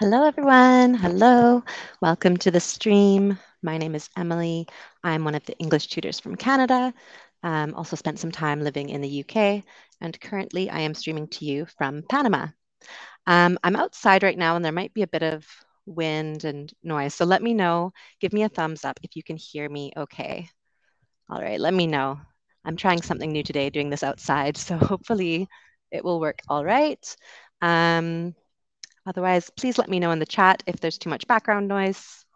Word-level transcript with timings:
Hello, 0.00 0.24
everyone. 0.24 0.94
Hello. 0.94 1.64
Welcome 2.00 2.36
to 2.36 2.52
the 2.52 2.60
stream. 2.60 3.36
My 3.64 3.78
name 3.78 3.96
is 3.96 4.08
Emily. 4.16 4.68
I'm 5.02 5.24
one 5.24 5.34
of 5.34 5.44
the 5.44 5.58
English 5.58 5.88
tutors 5.88 6.20
from 6.20 6.36
Canada. 6.36 6.94
Um, 7.42 7.74
also 7.74 7.96
spent 7.96 8.20
some 8.20 8.30
time 8.30 8.60
living 8.62 8.90
in 8.90 9.00
the 9.00 9.24
UK, 9.24 9.64
and 10.00 10.20
currently 10.20 10.70
I 10.70 10.78
am 10.80 10.94
streaming 10.94 11.26
to 11.28 11.44
you 11.44 11.66
from 11.76 12.04
Panama. 12.08 12.46
Um, 13.26 13.58
I'm 13.64 13.74
outside 13.74 14.22
right 14.22 14.38
now, 14.38 14.54
and 14.54 14.64
there 14.64 14.70
might 14.70 14.94
be 14.94 15.02
a 15.02 15.08
bit 15.08 15.24
of 15.24 15.44
wind 15.84 16.44
and 16.44 16.72
noise. 16.84 17.14
So 17.16 17.24
let 17.24 17.42
me 17.42 17.52
know. 17.52 17.90
Give 18.20 18.32
me 18.32 18.44
a 18.44 18.48
thumbs 18.48 18.84
up 18.84 19.00
if 19.02 19.16
you 19.16 19.24
can 19.24 19.36
hear 19.36 19.68
me 19.68 19.90
okay. 19.96 20.48
All 21.28 21.40
right, 21.40 21.58
let 21.58 21.74
me 21.74 21.88
know. 21.88 22.20
I'm 22.64 22.76
trying 22.76 23.02
something 23.02 23.32
new 23.32 23.42
today, 23.42 23.68
doing 23.68 23.90
this 23.90 24.04
outside, 24.04 24.56
so 24.68 24.76
hopefully 24.76 25.48
it 25.90 26.04
will 26.04 26.20
work 26.20 26.38
all 26.48 26.64
right. 26.64 27.16
Um, 27.60 28.36
Otherwise, 29.08 29.48
please 29.56 29.78
let 29.78 29.88
me 29.88 29.98
know 29.98 30.10
in 30.10 30.18
the 30.18 30.26
chat 30.26 30.62
if 30.66 30.80
there's 30.80 30.98
too 30.98 31.08
much 31.08 31.26
background 31.26 31.66
noise. 31.66 32.26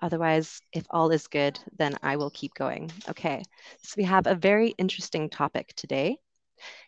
Otherwise, 0.00 0.60
if 0.72 0.86
all 0.88 1.10
is 1.10 1.26
good, 1.26 1.58
then 1.78 1.96
I 2.00 2.14
will 2.14 2.30
keep 2.30 2.54
going. 2.54 2.92
Okay, 3.08 3.42
so 3.82 3.94
we 3.96 4.04
have 4.04 4.28
a 4.28 4.36
very 4.36 4.68
interesting 4.78 5.28
topic 5.28 5.72
today. 5.74 6.18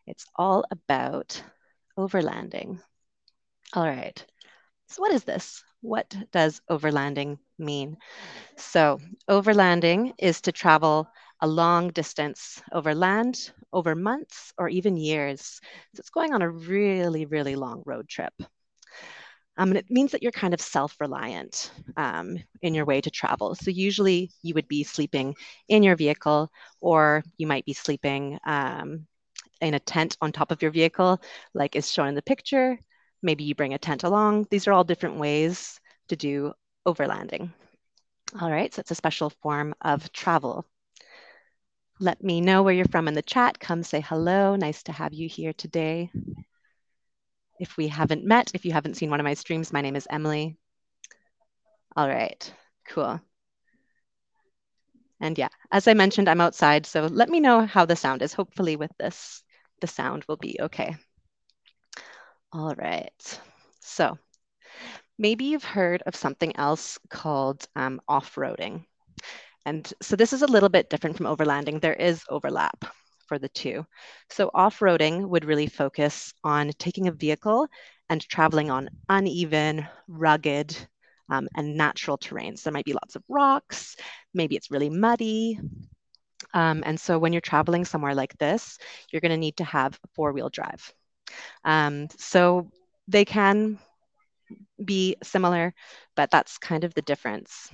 It's 0.06 0.24
all 0.36 0.64
about 0.70 1.42
overlanding. 1.98 2.80
All 3.72 3.82
right, 3.82 4.24
so 4.86 5.02
what 5.02 5.12
is 5.12 5.24
this? 5.24 5.64
What 5.80 6.14
does 6.30 6.60
overlanding 6.70 7.38
mean? 7.58 7.96
So 8.56 9.00
overlanding 9.28 10.14
is 10.18 10.40
to 10.42 10.52
travel 10.52 11.08
a 11.40 11.48
long 11.48 11.88
distance 11.88 12.62
over 12.70 12.94
land, 12.94 13.50
over 13.72 13.96
months, 13.96 14.52
or 14.58 14.68
even 14.68 14.96
years. 14.96 15.60
So 15.94 15.98
it's 15.98 16.10
going 16.10 16.34
on 16.34 16.42
a 16.42 16.48
really, 16.48 17.26
really 17.26 17.56
long 17.56 17.82
road 17.84 18.08
trip. 18.08 18.32
Um, 19.58 19.70
and 19.70 19.76
it 19.76 19.90
means 19.90 20.12
that 20.12 20.22
you're 20.22 20.32
kind 20.32 20.54
of 20.54 20.60
self-reliant 20.60 21.72
um, 21.96 22.38
in 22.62 22.74
your 22.74 22.84
way 22.84 23.00
to 23.00 23.10
travel. 23.10 23.56
So 23.56 23.70
usually 23.70 24.30
you 24.42 24.54
would 24.54 24.68
be 24.68 24.84
sleeping 24.84 25.34
in 25.68 25.82
your 25.82 25.96
vehicle, 25.96 26.50
or 26.80 27.24
you 27.36 27.46
might 27.46 27.66
be 27.66 27.74
sleeping 27.74 28.38
um, 28.46 29.06
in 29.60 29.74
a 29.74 29.80
tent 29.80 30.16
on 30.20 30.30
top 30.30 30.52
of 30.52 30.62
your 30.62 30.70
vehicle, 30.70 31.20
like 31.54 31.74
is 31.74 31.92
shown 31.92 32.08
in 32.08 32.14
the 32.14 32.22
picture. 32.22 32.78
Maybe 33.20 33.42
you 33.42 33.56
bring 33.56 33.74
a 33.74 33.78
tent 33.78 34.04
along. 34.04 34.46
These 34.48 34.68
are 34.68 34.72
all 34.72 34.84
different 34.84 35.16
ways 35.16 35.80
to 36.08 36.16
do 36.16 36.52
overlanding. 36.86 37.52
All 38.40 38.50
right, 38.50 38.72
so 38.72 38.80
it's 38.80 38.92
a 38.92 38.94
special 38.94 39.30
form 39.42 39.74
of 39.80 40.12
travel. 40.12 40.64
Let 41.98 42.22
me 42.22 42.40
know 42.40 42.62
where 42.62 42.74
you're 42.74 42.84
from 42.84 43.08
in 43.08 43.14
the 43.14 43.22
chat. 43.22 43.58
Come 43.58 43.82
say 43.82 44.00
hello. 44.00 44.54
Nice 44.54 44.84
to 44.84 44.92
have 44.92 45.12
you 45.12 45.28
here 45.28 45.52
today. 45.52 46.12
If 47.60 47.76
we 47.76 47.88
haven't 47.88 48.24
met, 48.24 48.52
if 48.54 48.64
you 48.64 48.72
haven't 48.72 48.94
seen 48.96 49.10
one 49.10 49.20
of 49.20 49.24
my 49.24 49.34
streams, 49.34 49.72
my 49.72 49.80
name 49.80 49.96
is 49.96 50.06
Emily. 50.10 50.56
All 51.96 52.08
right, 52.08 52.52
cool. 52.88 53.20
And 55.20 55.36
yeah, 55.36 55.48
as 55.72 55.88
I 55.88 55.94
mentioned, 55.94 56.28
I'm 56.28 56.40
outside, 56.40 56.86
so 56.86 57.06
let 57.06 57.28
me 57.28 57.40
know 57.40 57.66
how 57.66 57.84
the 57.84 57.96
sound 57.96 58.22
is. 58.22 58.32
Hopefully 58.32 58.76
with 58.76 58.92
this, 58.98 59.42
the 59.80 59.88
sound 59.88 60.24
will 60.28 60.36
be 60.36 60.56
okay. 60.60 60.96
All 62.52 62.74
right, 62.76 63.40
so 63.80 64.16
maybe 65.18 65.46
you've 65.46 65.64
heard 65.64 66.02
of 66.06 66.14
something 66.14 66.54
else 66.56 66.98
called 67.10 67.66
um, 67.74 68.00
off-roading. 68.06 68.84
And 69.66 69.92
so 70.00 70.14
this 70.14 70.32
is 70.32 70.42
a 70.42 70.46
little 70.46 70.68
bit 70.68 70.88
different 70.88 71.16
from 71.16 71.26
overlanding. 71.26 71.80
There 71.80 71.92
is 71.94 72.22
overlap 72.28 72.84
for 73.28 73.38
the 73.38 73.48
two. 73.50 73.86
So 74.30 74.50
off-roading 74.54 75.28
would 75.28 75.44
really 75.44 75.68
focus 75.68 76.32
on 76.42 76.70
taking 76.78 77.06
a 77.06 77.12
vehicle 77.12 77.68
and 78.08 78.26
traveling 78.26 78.70
on 78.70 78.88
uneven, 79.08 79.86
rugged, 80.08 80.76
um, 81.30 81.46
and 81.54 81.76
natural 81.76 82.18
terrains. 82.18 82.62
There 82.62 82.72
might 82.72 82.86
be 82.86 82.94
lots 82.94 83.14
of 83.14 83.22
rocks, 83.28 83.96
maybe 84.32 84.56
it's 84.56 84.70
really 84.70 84.90
muddy. 84.90 85.60
Um, 86.54 86.82
and 86.86 86.98
so 86.98 87.18
when 87.18 87.32
you're 87.32 87.40
traveling 87.42 87.84
somewhere 87.84 88.14
like 88.14 88.36
this, 88.38 88.78
you're 89.12 89.20
going 89.20 89.32
to 89.32 89.36
need 89.36 89.58
to 89.58 89.64
have 89.64 89.98
a 90.02 90.08
four-wheel 90.14 90.48
drive. 90.48 90.92
Um, 91.64 92.08
so 92.16 92.70
they 93.06 93.24
can 93.24 93.78
be 94.82 95.16
similar, 95.22 95.74
but 96.16 96.30
that's 96.30 96.56
kind 96.56 96.84
of 96.84 96.94
the 96.94 97.02
difference. 97.02 97.70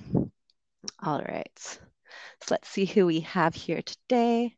All 1.01 1.21
right, 1.21 1.57
so 1.57 2.47
let's 2.51 2.67
see 2.67 2.85
who 2.85 3.05
we 3.05 3.21
have 3.21 3.55
here 3.55 3.81
today. 3.81 4.55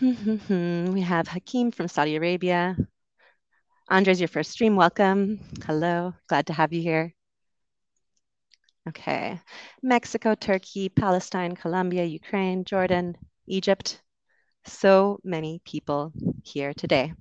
Mm-hmm. 0.00 0.92
we 0.92 1.00
have 1.00 1.26
Hakeem 1.26 1.70
from 1.70 1.88
Saudi 1.88 2.16
Arabia. 2.16 2.76
Andres, 3.88 4.20
your 4.20 4.28
first 4.28 4.50
stream. 4.50 4.76
Welcome. 4.76 5.40
Hello. 5.64 6.12
Glad 6.28 6.48
to 6.48 6.52
have 6.52 6.74
you 6.74 6.82
here. 6.82 7.14
Okay. 8.88 9.40
Mexico, 9.82 10.34
Turkey, 10.34 10.90
Palestine, 10.90 11.56
Colombia, 11.56 12.04
Ukraine, 12.04 12.64
Jordan, 12.64 13.16
Egypt. 13.46 14.02
So 14.66 15.18
many 15.24 15.62
people 15.64 16.12
here 16.42 16.74
today. 16.74 17.14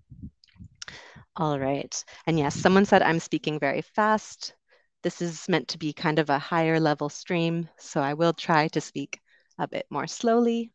All 1.37 1.57
right. 1.57 2.03
And 2.27 2.37
yes, 2.37 2.55
someone 2.55 2.85
said 2.85 3.01
I'm 3.01 3.21
speaking 3.21 3.57
very 3.57 3.83
fast. 3.83 4.53
This 5.01 5.21
is 5.21 5.47
meant 5.47 5.69
to 5.69 5.77
be 5.77 5.93
kind 5.93 6.19
of 6.19 6.29
a 6.29 6.39
higher 6.39 6.79
level 6.81 7.07
stream, 7.07 7.69
so 7.77 8.01
I 8.01 8.15
will 8.15 8.33
try 8.33 8.67
to 8.69 8.81
speak 8.81 9.21
a 9.57 9.67
bit 9.67 9.85
more 9.89 10.07
slowly 10.07 10.73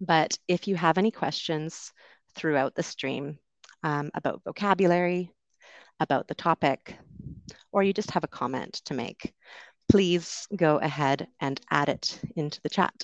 but 0.00 0.38
if 0.48 0.66
you 0.66 0.76
have 0.76 0.98
any 0.98 1.10
questions 1.10 1.92
throughout 2.34 2.74
the 2.74 2.82
stream 2.82 3.38
um, 3.82 4.10
about 4.14 4.42
vocabulary, 4.44 5.32
about 6.00 6.26
the 6.28 6.34
topic, 6.34 6.96
or 7.72 7.82
you 7.82 7.92
just 7.92 8.10
have 8.12 8.24
a 8.24 8.28
comment 8.28 8.80
to 8.86 8.94
make, 8.94 9.34
please 9.90 10.46
go 10.56 10.78
ahead 10.78 11.28
and 11.40 11.60
add 11.70 11.88
it 11.88 12.20
into 12.36 12.60
the 12.62 12.68
chat. 12.68 12.94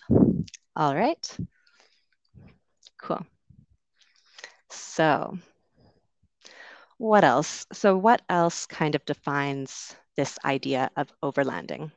All 0.75 0.95
right. 0.95 1.37
Cool. 3.01 3.27
So 4.71 5.39
what 6.99 7.25
else? 7.25 7.67
So 7.73 7.97
what 7.97 8.23
else 8.29 8.67
kind 8.67 8.95
of 8.95 9.05
defines 9.05 9.95
this 10.17 10.39
idea 10.45 10.91
of 10.97 11.13
overlanding? 11.23 11.91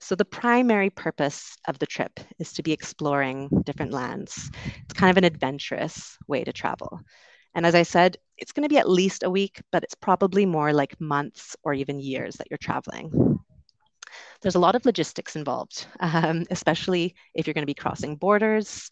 So 0.00 0.14
the 0.14 0.24
primary 0.24 0.90
purpose 0.90 1.56
of 1.68 1.78
the 1.78 1.86
trip 1.86 2.18
is 2.38 2.52
to 2.54 2.62
be 2.62 2.72
exploring 2.72 3.48
different 3.64 3.92
lands. 3.92 4.50
It's 4.84 4.94
kind 4.94 5.10
of 5.10 5.16
an 5.16 5.24
adventurous 5.24 6.16
way 6.28 6.44
to 6.44 6.52
travel. 6.52 7.00
And 7.54 7.64
as 7.64 7.74
I 7.74 7.82
said, 7.82 8.16
it's 8.36 8.52
going 8.52 8.64
to 8.64 8.72
be 8.72 8.78
at 8.78 8.88
least 8.88 9.22
a 9.22 9.30
week, 9.30 9.62
but 9.72 9.82
it's 9.82 9.94
probably 9.94 10.44
more 10.44 10.72
like 10.72 11.00
months 11.00 11.56
or 11.62 11.72
even 11.72 11.98
years 11.98 12.36
that 12.36 12.48
you're 12.50 12.58
traveling. 12.58 13.38
There's 14.42 14.54
a 14.54 14.60
lot 14.60 14.76
of 14.76 14.84
logistics 14.84 15.36
involved, 15.36 15.86
um, 16.00 16.44
especially 16.50 17.14
if 17.34 17.46
you're 17.46 17.54
going 17.54 17.62
to 17.62 17.66
be 17.66 17.74
crossing 17.74 18.16
borders 18.16 18.90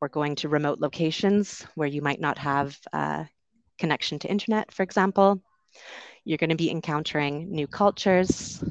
or 0.00 0.08
going 0.08 0.34
to 0.36 0.48
remote 0.48 0.80
locations 0.80 1.64
where 1.74 1.88
you 1.88 2.02
might 2.02 2.20
not 2.20 2.38
have 2.38 2.78
uh, 2.92 3.24
connection 3.78 4.18
to 4.20 4.30
internet, 4.30 4.72
for 4.72 4.82
example. 4.82 5.42
You're 6.26 6.38
going 6.38 6.50
to 6.50 6.56
be 6.56 6.72
encountering 6.72 7.52
new 7.52 7.68
cultures, 7.68 8.62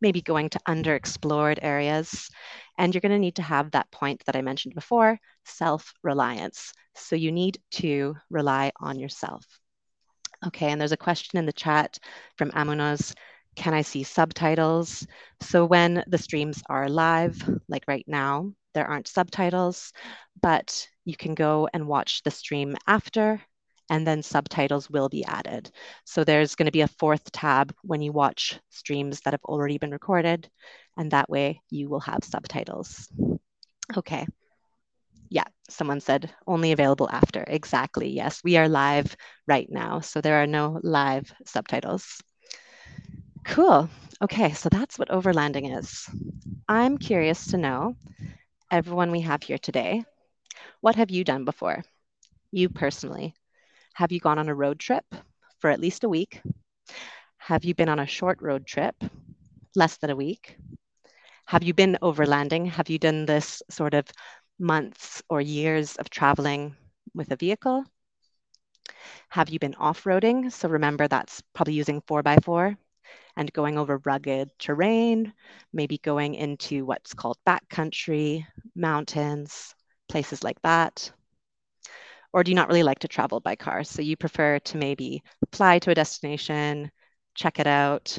maybe 0.00 0.20
going 0.20 0.50
to 0.50 0.60
underexplored 0.66 1.60
areas. 1.62 2.28
And 2.76 2.92
you're 2.92 3.00
going 3.00 3.12
to 3.12 3.20
need 3.20 3.36
to 3.36 3.42
have 3.42 3.70
that 3.70 3.88
point 3.92 4.24
that 4.26 4.34
I 4.34 4.42
mentioned 4.42 4.74
before 4.74 5.20
self 5.44 5.94
reliance. 6.02 6.72
So 6.96 7.14
you 7.14 7.30
need 7.30 7.58
to 7.82 8.16
rely 8.30 8.72
on 8.80 8.98
yourself. 8.98 9.46
Okay, 10.44 10.72
and 10.72 10.80
there's 10.80 10.90
a 10.90 10.96
question 10.96 11.38
in 11.38 11.46
the 11.46 11.52
chat 11.52 11.98
from 12.36 12.50
Amunos 12.50 13.14
Can 13.54 13.74
I 13.74 13.82
see 13.82 14.02
subtitles? 14.02 15.06
So 15.40 15.64
when 15.64 16.02
the 16.08 16.18
streams 16.18 16.64
are 16.68 16.88
live, 16.88 17.40
like 17.68 17.84
right 17.86 18.04
now, 18.08 18.52
there 18.74 18.88
aren't 18.88 19.06
subtitles, 19.06 19.92
but 20.42 20.88
you 21.04 21.16
can 21.16 21.36
go 21.36 21.68
and 21.72 21.86
watch 21.86 22.24
the 22.24 22.32
stream 22.32 22.74
after 22.88 23.40
and 23.90 24.06
then 24.06 24.22
subtitles 24.22 24.90
will 24.90 25.08
be 25.08 25.24
added. 25.24 25.70
So 26.04 26.24
there's 26.24 26.54
going 26.54 26.66
to 26.66 26.72
be 26.72 26.82
a 26.82 26.88
fourth 26.88 27.30
tab 27.32 27.74
when 27.82 28.02
you 28.02 28.12
watch 28.12 28.58
streams 28.70 29.20
that 29.22 29.32
have 29.32 29.44
already 29.44 29.78
been 29.78 29.90
recorded, 29.90 30.48
and 30.96 31.10
that 31.10 31.30
way 31.30 31.62
you 31.70 31.88
will 31.88 32.00
have 32.00 32.24
subtitles. 32.24 33.08
Okay. 33.96 34.26
Yeah, 35.30 35.44
someone 35.68 36.00
said 36.00 36.30
only 36.46 36.72
available 36.72 37.08
after. 37.10 37.44
Exactly. 37.46 38.08
Yes, 38.10 38.40
we 38.42 38.56
are 38.56 38.68
live 38.68 39.16
right 39.46 39.68
now, 39.70 40.00
so 40.00 40.20
there 40.20 40.42
are 40.42 40.46
no 40.46 40.80
live 40.82 41.32
subtitles. 41.44 42.22
Cool. 43.44 43.88
Okay, 44.20 44.52
so 44.52 44.68
that's 44.68 44.98
what 44.98 45.10
overlanding 45.10 45.78
is. 45.78 46.08
I'm 46.68 46.98
curious 46.98 47.48
to 47.48 47.56
know, 47.56 47.96
everyone 48.70 49.10
we 49.10 49.20
have 49.20 49.42
here 49.42 49.58
today, 49.58 50.04
what 50.80 50.96
have 50.96 51.10
you 51.10 51.24
done 51.24 51.44
before? 51.44 51.84
You 52.50 52.68
personally, 52.68 53.34
have 53.98 54.12
you 54.12 54.20
gone 54.20 54.38
on 54.38 54.48
a 54.48 54.54
road 54.54 54.78
trip 54.78 55.04
for 55.58 55.70
at 55.70 55.80
least 55.80 56.04
a 56.04 56.08
week? 56.08 56.40
Have 57.38 57.64
you 57.64 57.74
been 57.74 57.88
on 57.88 57.98
a 57.98 58.06
short 58.06 58.40
road 58.40 58.64
trip, 58.64 58.94
less 59.74 59.96
than 59.96 60.10
a 60.10 60.14
week? 60.14 60.56
Have 61.46 61.64
you 61.64 61.74
been 61.74 61.98
overlanding? 62.00 62.70
Have 62.70 62.88
you 62.88 63.00
done 63.00 63.26
this 63.26 63.60
sort 63.70 63.94
of 63.94 64.06
months 64.56 65.20
or 65.28 65.40
years 65.40 65.96
of 65.96 66.10
traveling 66.10 66.76
with 67.12 67.32
a 67.32 67.36
vehicle? 67.36 67.84
Have 69.30 69.48
you 69.48 69.58
been 69.58 69.74
off 69.74 70.04
roading? 70.04 70.52
So 70.52 70.68
remember, 70.68 71.08
that's 71.08 71.42
probably 71.52 71.74
using 71.74 72.00
4x4 72.02 72.76
and 73.36 73.52
going 73.52 73.78
over 73.78 73.98
rugged 74.04 74.48
terrain, 74.60 75.32
maybe 75.72 75.98
going 75.98 76.36
into 76.36 76.86
what's 76.86 77.14
called 77.14 77.38
backcountry, 77.44 78.46
mountains, 78.76 79.74
places 80.08 80.44
like 80.44 80.62
that? 80.62 81.10
Or 82.32 82.44
do 82.44 82.50
you 82.50 82.54
not 82.54 82.68
really 82.68 82.82
like 82.82 82.98
to 83.00 83.08
travel 83.08 83.40
by 83.40 83.56
car? 83.56 83.84
So 83.84 84.02
you 84.02 84.16
prefer 84.16 84.58
to 84.60 84.76
maybe 84.76 85.22
fly 85.52 85.78
to 85.80 85.90
a 85.90 85.94
destination, 85.94 86.90
check 87.34 87.58
it 87.58 87.66
out. 87.66 88.18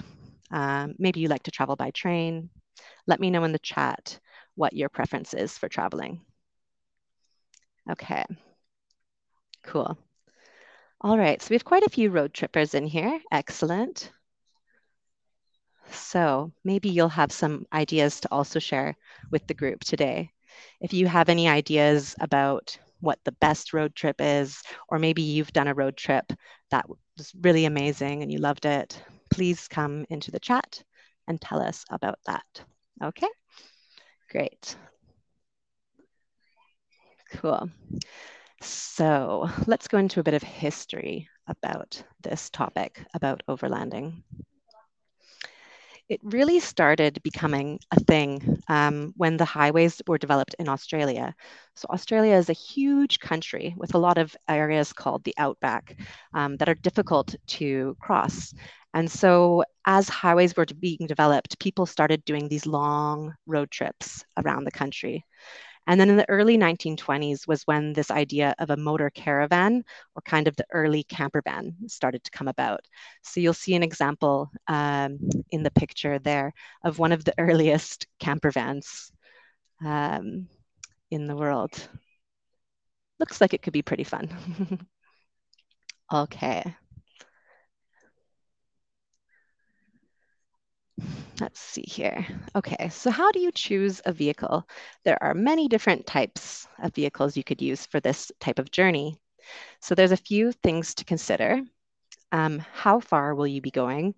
Um, 0.51 0.95
maybe 0.97 1.19
you 1.19 1.27
like 1.27 1.43
to 1.43 1.51
travel 1.51 1.75
by 1.75 1.91
train. 1.91 2.49
Let 3.07 3.19
me 3.19 3.29
know 3.29 3.43
in 3.43 3.51
the 3.51 3.59
chat 3.59 4.19
what 4.55 4.73
your 4.73 4.89
preference 4.89 5.33
is 5.33 5.57
for 5.57 5.69
traveling. 5.69 6.21
Okay, 7.89 8.23
cool. 9.63 9.97
All 11.01 11.17
right, 11.17 11.41
so 11.41 11.47
we 11.49 11.55
have 11.55 11.65
quite 11.65 11.83
a 11.83 11.89
few 11.89 12.09
road 12.09 12.33
trippers 12.33 12.73
in 12.73 12.85
here. 12.85 13.19
Excellent. 13.31 14.11
So 15.91 16.51
maybe 16.63 16.89
you'll 16.89 17.09
have 17.09 17.31
some 17.31 17.65
ideas 17.73 18.19
to 18.21 18.27
also 18.31 18.59
share 18.59 18.95
with 19.31 19.47
the 19.47 19.53
group 19.53 19.83
today. 19.83 20.31
If 20.81 20.93
you 20.93 21.07
have 21.07 21.29
any 21.29 21.47
ideas 21.47 22.15
about 22.19 22.77
what 23.01 23.19
the 23.23 23.31
best 23.33 23.73
road 23.73 23.95
trip 23.95 24.17
is, 24.19 24.61
or 24.89 24.99
maybe 24.99 25.21
you've 25.21 25.53
done 25.53 25.67
a 25.67 25.73
road 25.73 25.97
trip 25.97 26.31
that 26.71 26.87
was 27.17 27.31
really 27.41 27.65
amazing 27.65 28.21
and 28.23 28.31
you 28.31 28.39
loved 28.39 28.65
it, 28.65 29.01
please 29.31 29.67
come 29.67 30.05
into 30.09 30.31
the 30.31 30.39
chat 30.39 30.83
and 31.27 31.39
tell 31.41 31.61
us 31.61 31.85
about 31.91 32.19
that. 32.25 32.63
Okay, 33.03 33.27
great. 34.29 34.75
Cool. 37.31 37.69
So 38.61 39.49
let's 39.67 39.87
go 39.87 39.97
into 39.97 40.19
a 40.19 40.23
bit 40.23 40.33
of 40.33 40.43
history 40.43 41.29
about 41.47 42.03
this 42.21 42.49
topic, 42.49 43.03
about 43.13 43.43
overlanding. 43.47 44.23
It 46.09 46.19
really 46.23 46.59
started 46.59 47.21
becoming 47.23 47.79
a 47.91 47.99
thing 47.99 48.61
um, 48.67 49.13
when 49.15 49.37
the 49.37 49.45
highways 49.45 50.01
were 50.07 50.17
developed 50.17 50.55
in 50.57 50.67
Australia. 50.67 51.35
So, 51.75 51.87
Australia 51.91 52.35
is 52.35 52.49
a 52.49 52.53
huge 52.53 53.19
country 53.19 53.75
with 53.77 53.93
a 53.93 53.99
lot 53.99 54.17
of 54.17 54.35
areas 54.47 54.91
called 54.91 55.23
the 55.23 55.35
outback 55.37 55.99
um, 56.33 56.57
that 56.57 56.67
are 56.67 56.73
difficult 56.75 57.35
to 57.59 57.95
cross. 58.01 58.53
And 58.95 59.09
so, 59.09 59.63
as 59.85 60.09
highways 60.09 60.55
were 60.57 60.65
being 60.65 61.05
developed, 61.07 61.59
people 61.59 61.85
started 61.85 62.25
doing 62.25 62.47
these 62.49 62.65
long 62.65 63.35
road 63.45 63.69
trips 63.69 64.25
around 64.35 64.63
the 64.63 64.71
country. 64.71 65.25
And 65.89 65.99
then 65.99 66.11
in 66.11 66.17
the 66.17 66.29
early 66.29 66.55
1920s 66.55 67.47
was 67.47 67.63
when 67.63 67.93
this 67.93 68.11
idea 68.11 68.53
of 68.59 68.69
a 68.69 68.77
motor 68.77 69.09
caravan 69.09 69.83
or 70.15 70.21
kind 70.21 70.47
of 70.47 70.55
the 70.55 70.67
early 70.71 71.01
camper 71.01 71.41
van 71.43 71.75
started 71.87 72.23
to 72.23 72.29
come 72.31 72.47
about. 72.47 72.81
So 73.23 73.39
you'll 73.39 73.55
see 73.55 73.73
an 73.73 73.81
example 73.81 74.51
um, 74.67 75.17
in 75.49 75.63
the 75.63 75.71
picture 75.71 76.19
there 76.19 76.53
of 76.83 76.99
one 76.99 77.11
of 77.11 77.25
the 77.25 77.33
earliest 77.39 78.05
camper 78.19 78.51
vans 78.51 79.11
um, 79.83 80.47
in 81.09 81.25
the 81.25 81.35
world. 81.35 81.89
Looks 83.19 83.41
like 83.41 83.55
it 83.55 83.63
could 83.63 83.73
be 83.73 83.81
pretty 83.81 84.03
fun. 84.03 84.87
okay. 86.13 86.75
Let's 91.39 91.59
see 91.59 91.85
here. 91.87 92.25
Okay, 92.55 92.89
so 92.89 93.11
how 93.11 93.31
do 93.31 93.39
you 93.39 93.51
choose 93.51 94.01
a 94.05 94.11
vehicle? 94.11 94.67
There 95.05 95.21
are 95.23 95.33
many 95.33 95.67
different 95.67 96.05
types 96.05 96.67
of 96.83 96.93
vehicles 96.93 97.37
you 97.37 97.43
could 97.43 97.61
use 97.61 97.85
for 97.85 97.99
this 97.99 98.31
type 98.39 98.59
of 98.59 98.71
journey. 98.71 99.17
So 99.79 99.95
there's 99.95 100.11
a 100.11 100.17
few 100.17 100.51
things 100.51 100.93
to 100.95 101.05
consider. 101.05 101.61
Um, 102.31 102.59
how 102.73 102.99
far 102.99 103.35
will 103.35 103.47
you 103.47 103.61
be 103.61 103.71
going? 103.71 104.15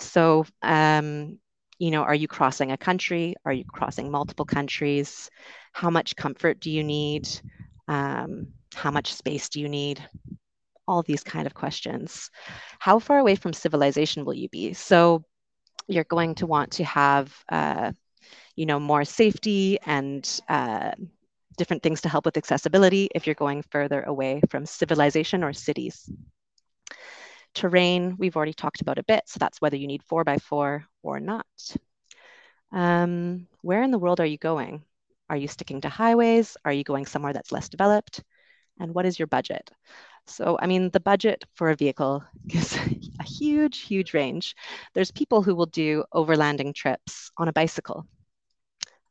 So, 0.00 0.46
um, 0.62 1.38
you 1.78 1.90
know, 1.90 2.02
are 2.02 2.14
you 2.14 2.28
crossing 2.28 2.72
a 2.72 2.78
country? 2.78 3.34
Are 3.44 3.52
you 3.52 3.64
crossing 3.64 4.10
multiple 4.10 4.46
countries? 4.46 5.30
How 5.72 5.90
much 5.90 6.16
comfort 6.16 6.60
do 6.60 6.70
you 6.70 6.82
need? 6.82 7.28
Um, 7.88 8.48
how 8.74 8.90
much 8.90 9.12
space 9.12 9.48
do 9.48 9.60
you 9.60 9.68
need? 9.68 10.02
All 10.88 11.02
these 11.02 11.22
kind 11.22 11.46
of 11.46 11.54
questions. 11.54 12.30
How 12.78 12.98
far 12.98 13.18
away 13.18 13.36
from 13.36 13.52
civilization 13.52 14.24
will 14.24 14.34
you 14.34 14.48
be? 14.48 14.72
So 14.72 15.24
you're 15.86 16.04
going 16.04 16.34
to 16.36 16.46
want 16.46 16.72
to 16.72 16.84
have, 16.84 17.34
uh, 17.48 17.92
you 18.56 18.66
know, 18.66 18.80
more 18.80 19.04
safety 19.04 19.78
and 19.84 20.40
uh, 20.48 20.92
different 21.56 21.82
things 21.82 22.00
to 22.02 22.08
help 22.08 22.24
with 22.24 22.36
accessibility 22.36 23.08
if 23.14 23.26
you're 23.26 23.34
going 23.34 23.62
further 23.62 24.02
away 24.02 24.40
from 24.50 24.66
civilization 24.66 25.44
or 25.44 25.52
cities. 25.52 26.10
Terrain, 27.54 28.16
we've 28.18 28.36
already 28.36 28.52
talked 28.52 28.80
about 28.80 28.98
a 28.98 29.04
bit, 29.04 29.22
so 29.26 29.38
that's 29.38 29.60
whether 29.60 29.76
you 29.76 29.86
need 29.86 30.02
four 30.02 30.24
by 30.24 30.38
four 30.38 30.84
or 31.02 31.20
not. 31.20 31.46
Um, 32.72 33.46
where 33.62 33.82
in 33.82 33.92
the 33.92 33.98
world 33.98 34.20
are 34.20 34.26
you 34.26 34.38
going? 34.38 34.82
Are 35.30 35.36
you 35.36 35.46
sticking 35.48 35.80
to 35.82 35.88
highways? 35.88 36.56
Are 36.64 36.72
you 36.72 36.84
going 36.84 37.06
somewhere 37.06 37.32
that's 37.32 37.52
less 37.52 37.68
developed? 37.68 38.22
And 38.80 38.92
what 38.92 39.06
is 39.06 39.18
your 39.18 39.28
budget? 39.28 39.70
So, 40.26 40.58
I 40.60 40.66
mean, 40.66 40.90
the 40.90 41.00
budget 41.00 41.44
for 41.54 41.70
a 41.70 41.76
vehicle 41.76 42.24
is 42.48 42.76
a 42.76 43.24
huge, 43.24 43.80
huge 43.80 44.14
range. 44.14 44.54
There's 44.94 45.10
people 45.10 45.42
who 45.42 45.54
will 45.54 45.66
do 45.66 46.04
overlanding 46.14 46.74
trips 46.74 47.30
on 47.36 47.48
a 47.48 47.52
bicycle, 47.52 48.06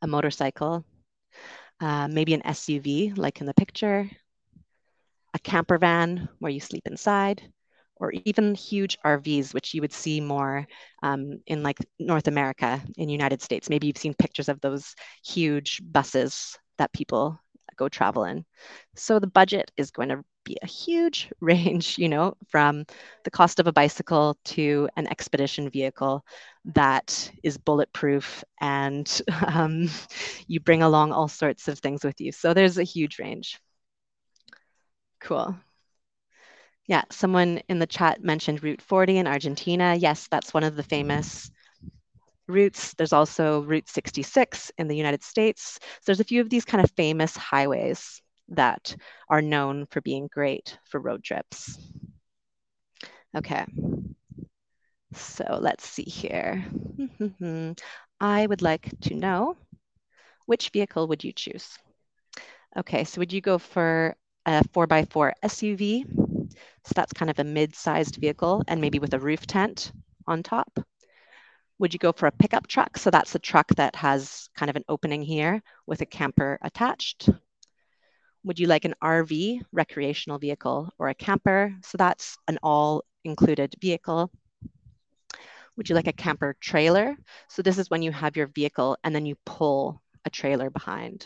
a 0.02 0.08
motorcycle, 0.08 0.86
uh, 1.80 2.08
maybe 2.08 2.34
an 2.34 2.42
SUV, 2.46 3.14
like 3.16 3.42
in 3.42 3.48
the 3.48 3.54
picture, 3.54 4.10
a 5.34 5.40
camper 5.40 5.78
van 5.78 6.30
where 6.40 6.52
you 6.52 6.60
sleep 6.60 6.84
inside, 6.88 7.44
or 7.96 8.12
even 8.26 8.56
huge 8.56 8.98
RVs, 9.06 9.54
which 9.54 9.74
you 9.74 9.82
would 9.82 9.94
see 9.94 10.20
more 10.20 10.66
um, 11.04 11.42
in 11.48 11.64
like 11.64 11.78
North 12.00 12.28
America, 12.28 12.82
in 12.98 13.10
United 13.10 13.42
States. 13.42 13.70
Maybe 13.70 13.88
you've 13.88 13.98
seen 13.98 14.14
pictures 14.14 14.50
of 14.50 14.60
those 14.62 14.96
huge 15.26 15.82
buses 15.84 16.58
that 16.78 16.94
people 16.94 17.40
go 17.78 17.88
travel 17.90 18.26
in. 18.26 18.46
So 18.96 19.20
the 19.20 19.28
budget 19.28 19.72
is 19.78 19.92
going 19.92 20.10
to 20.10 20.24
be 20.44 20.58
a 20.62 20.68
huge 20.68 21.32
range, 21.40 21.98
you 21.98 22.10
know, 22.10 22.36
from 22.48 22.86
the 23.24 23.32
cost 23.32 23.60
of 23.60 23.68
a 23.68 23.74
bicycle 23.74 24.38
to 24.46 24.90
an 24.96 25.08
expedition 25.08 25.70
vehicle 25.70 26.26
that 26.66 27.32
is 27.44 27.58
bulletproof 27.58 28.44
and 28.62 29.22
um, 29.48 29.90
you 30.48 30.60
bring 30.60 30.82
along 30.84 31.12
all 31.12 31.28
sorts 31.28 31.68
of 31.68 31.80
things 31.80 32.04
with 32.04 32.20
you. 32.22 32.32
So 32.32 32.54
there's 32.54 32.78
a 32.78 32.84
huge 32.84 33.20
range. 33.20 33.60
Cool. 35.20 35.56
Yeah, 36.88 37.04
someone 37.12 37.62
in 37.70 37.80
the 37.80 37.88
chat 37.88 38.24
mentioned 38.24 38.62
Route 38.62 38.82
40 38.82 39.18
in 39.18 39.28
Argentina. 39.28 39.96
Yes, 39.96 40.28
that's 40.30 40.54
one 40.54 40.64
of 40.64 40.76
the 40.76 40.84
famous 40.84 41.50
routes. 42.48 42.94
There's 42.96 43.14
also 43.14 43.62
Route 43.64 43.90
66 43.90 44.72
in 44.78 44.88
the 44.88 44.98
United 44.98 45.24
States. 45.24 45.80
So 45.82 46.02
there's 46.08 46.20
a 46.20 46.26
few 46.26 46.42
of 46.42 46.50
these 46.50 46.66
kind 46.66 46.84
of 46.84 46.92
famous 46.92 47.38
highways 47.38 48.23
that 48.50 48.96
are 49.30 49.42
known 49.42 49.86
for 49.88 50.02
being 50.02 50.28
great 50.32 50.78
for 50.86 51.00
road 51.00 51.24
trips. 51.24 51.78
Okay, 53.36 53.66
so 55.14 55.60
let's 55.62 55.88
see 55.88 56.04
here. 56.04 56.64
I 58.20 58.46
would 58.46 58.62
like 58.62 58.90
to 59.02 59.16
know 59.16 59.58
which 60.46 60.70
vehicle 60.70 61.08
would 61.08 61.24
you 61.24 61.32
choose? 61.32 61.78
Okay, 62.78 63.04
so 63.04 63.20
would 63.20 63.34
you 63.34 63.42
go 63.42 63.58
for 63.58 64.16
a 64.46 64.64
4x4 64.74 65.34
SUV? 65.44 66.06
So 66.86 66.92
that's 66.96 67.14
kind 67.14 67.32
of 67.32 67.40
a 67.40 67.44
mid-sized 67.44 68.18
vehicle 68.18 68.64
and 68.68 68.82
maybe 68.82 69.00
with 69.00 69.14
a 69.14 69.20
roof 69.20 69.48
tent 69.48 69.92
on 70.28 70.44
top. 70.44 70.80
Would 71.80 71.94
you 71.94 72.00
go 72.00 72.12
for 72.12 72.28
a 72.28 72.32
pickup 72.32 72.68
truck? 72.68 72.98
So 72.98 73.10
that's 73.10 73.36
a 73.36 73.40
truck 73.40 73.68
that 73.76 73.96
has 73.96 74.50
kind 74.56 74.70
of 74.70 74.76
an 74.76 74.84
opening 74.88 75.22
here 75.22 75.62
with 75.88 76.02
a 76.02 76.06
camper 76.06 76.60
attached. 76.62 77.30
Would 78.46 78.60
you 78.60 78.68
like 78.68 78.86
an 78.86 78.96
RV, 79.02 79.62
recreational 79.72 80.38
vehicle, 80.38 80.90
or 81.00 81.10
a 81.10 81.16
camper? 81.16 81.74
So 81.82 81.98
that's 81.98 82.38
an 82.48 82.60
all 82.62 83.04
included 83.24 83.76
vehicle. 83.80 84.30
Would 85.78 85.90
you 85.90 85.96
like 85.96 86.08
a 86.08 86.14
camper 86.14 86.56
trailer? 86.60 87.16
So 87.48 87.62
this 87.62 87.78
is 87.78 87.90
when 87.90 88.02
you 88.02 88.12
have 88.12 88.36
your 88.36 88.48
vehicle 88.48 88.98
and 89.04 89.16
then 89.16 89.26
you 89.26 89.36
pull 89.46 90.02
a 90.26 90.30
trailer 90.30 90.70
behind. 90.70 91.26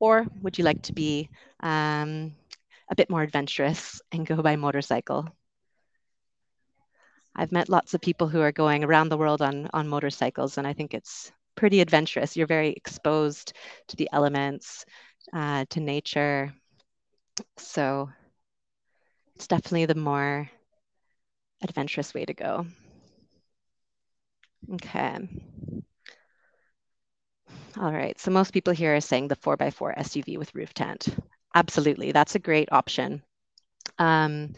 Or 0.00 0.26
would 0.42 0.58
you 0.58 0.64
like 0.64 0.82
to 0.82 0.92
be 0.92 1.28
um, 1.60 2.34
a 2.90 2.96
bit 2.96 3.10
more 3.10 3.22
adventurous 3.22 4.00
and 4.12 4.26
go 4.26 4.36
by 4.42 4.56
motorcycle? 4.56 5.28
I've 7.34 7.52
met 7.52 7.68
lots 7.68 7.94
of 7.94 8.00
people 8.00 8.28
who 8.28 8.40
are 8.40 8.52
going 8.52 8.82
around 8.82 9.10
the 9.10 9.18
world 9.18 9.42
on, 9.42 9.68
on 9.72 9.88
motorcycles, 9.88 10.58
and 10.58 10.66
I 10.66 10.72
think 10.72 10.94
it's 10.94 11.30
pretty 11.54 11.80
adventurous. 11.80 12.36
You're 12.36 12.46
very 12.46 12.70
exposed 12.70 13.52
to 13.88 13.96
the 13.96 14.08
elements, 14.12 14.84
uh, 15.32 15.64
to 15.70 15.80
nature. 15.80 16.52
So 17.56 18.10
it's 19.36 19.46
definitely 19.46 19.86
the 19.86 19.94
more 19.94 20.50
adventurous 21.62 22.14
way 22.14 22.24
to 22.24 22.34
go. 22.34 22.66
Okay. 24.74 25.28
All 27.78 27.92
right, 27.92 28.18
so 28.18 28.30
most 28.30 28.52
people 28.52 28.72
here 28.72 28.96
are 28.96 29.00
saying 29.00 29.28
the 29.28 29.36
4x4 29.36 29.96
SUV 29.96 30.36
with 30.36 30.54
roof 30.54 30.74
tent. 30.74 31.08
Absolutely, 31.54 32.12
that's 32.12 32.34
a 32.34 32.40
great 32.40 32.68
option. 32.72 33.22
Um, 33.98 34.54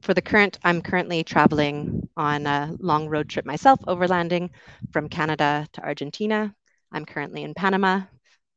for 0.00 0.14
the 0.14 0.22
current, 0.22 0.58
I'm 0.64 0.82
currently 0.82 1.22
traveling 1.24 2.08
on 2.16 2.46
a 2.46 2.74
long 2.78 3.08
road 3.08 3.28
trip 3.28 3.44
myself, 3.44 3.80
overlanding 3.86 4.50
from 4.90 5.08
Canada 5.08 5.66
to 5.72 5.82
Argentina. 5.82 6.54
I'm 6.90 7.04
currently 7.04 7.42
in 7.42 7.54
Panama. 7.54 8.02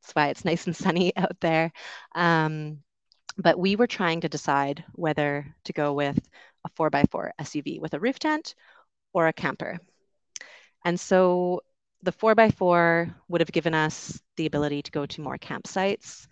That's 0.06 0.14
why 0.14 0.28
it's 0.28 0.44
nice 0.44 0.66
and 0.66 0.76
sunny 0.76 1.12
out 1.16 1.36
there. 1.40 1.72
Um, 2.14 2.78
but 3.36 3.58
we 3.58 3.74
were 3.74 3.88
trying 3.88 4.20
to 4.20 4.28
decide 4.28 4.84
whether 4.92 5.44
to 5.64 5.72
go 5.72 5.94
with 5.94 6.18
a 6.64 6.70
4x4 6.70 7.32
SUV 7.40 7.80
with 7.80 7.92
a 7.94 7.98
roof 7.98 8.20
tent 8.20 8.54
or 9.12 9.26
a 9.26 9.32
camper. 9.32 9.80
And 10.84 10.98
so 10.98 11.62
the 12.02 12.12
4x4 12.12 13.12
would 13.28 13.40
have 13.40 13.50
given 13.50 13.74
us 13.74 14.22
the 14.36 14.46
ability 14.46 14.82
to 14.82 14.92
go 14.92 15.06
to 15.06 15.20
more 15.20 15.38
campsites 15.38 16.28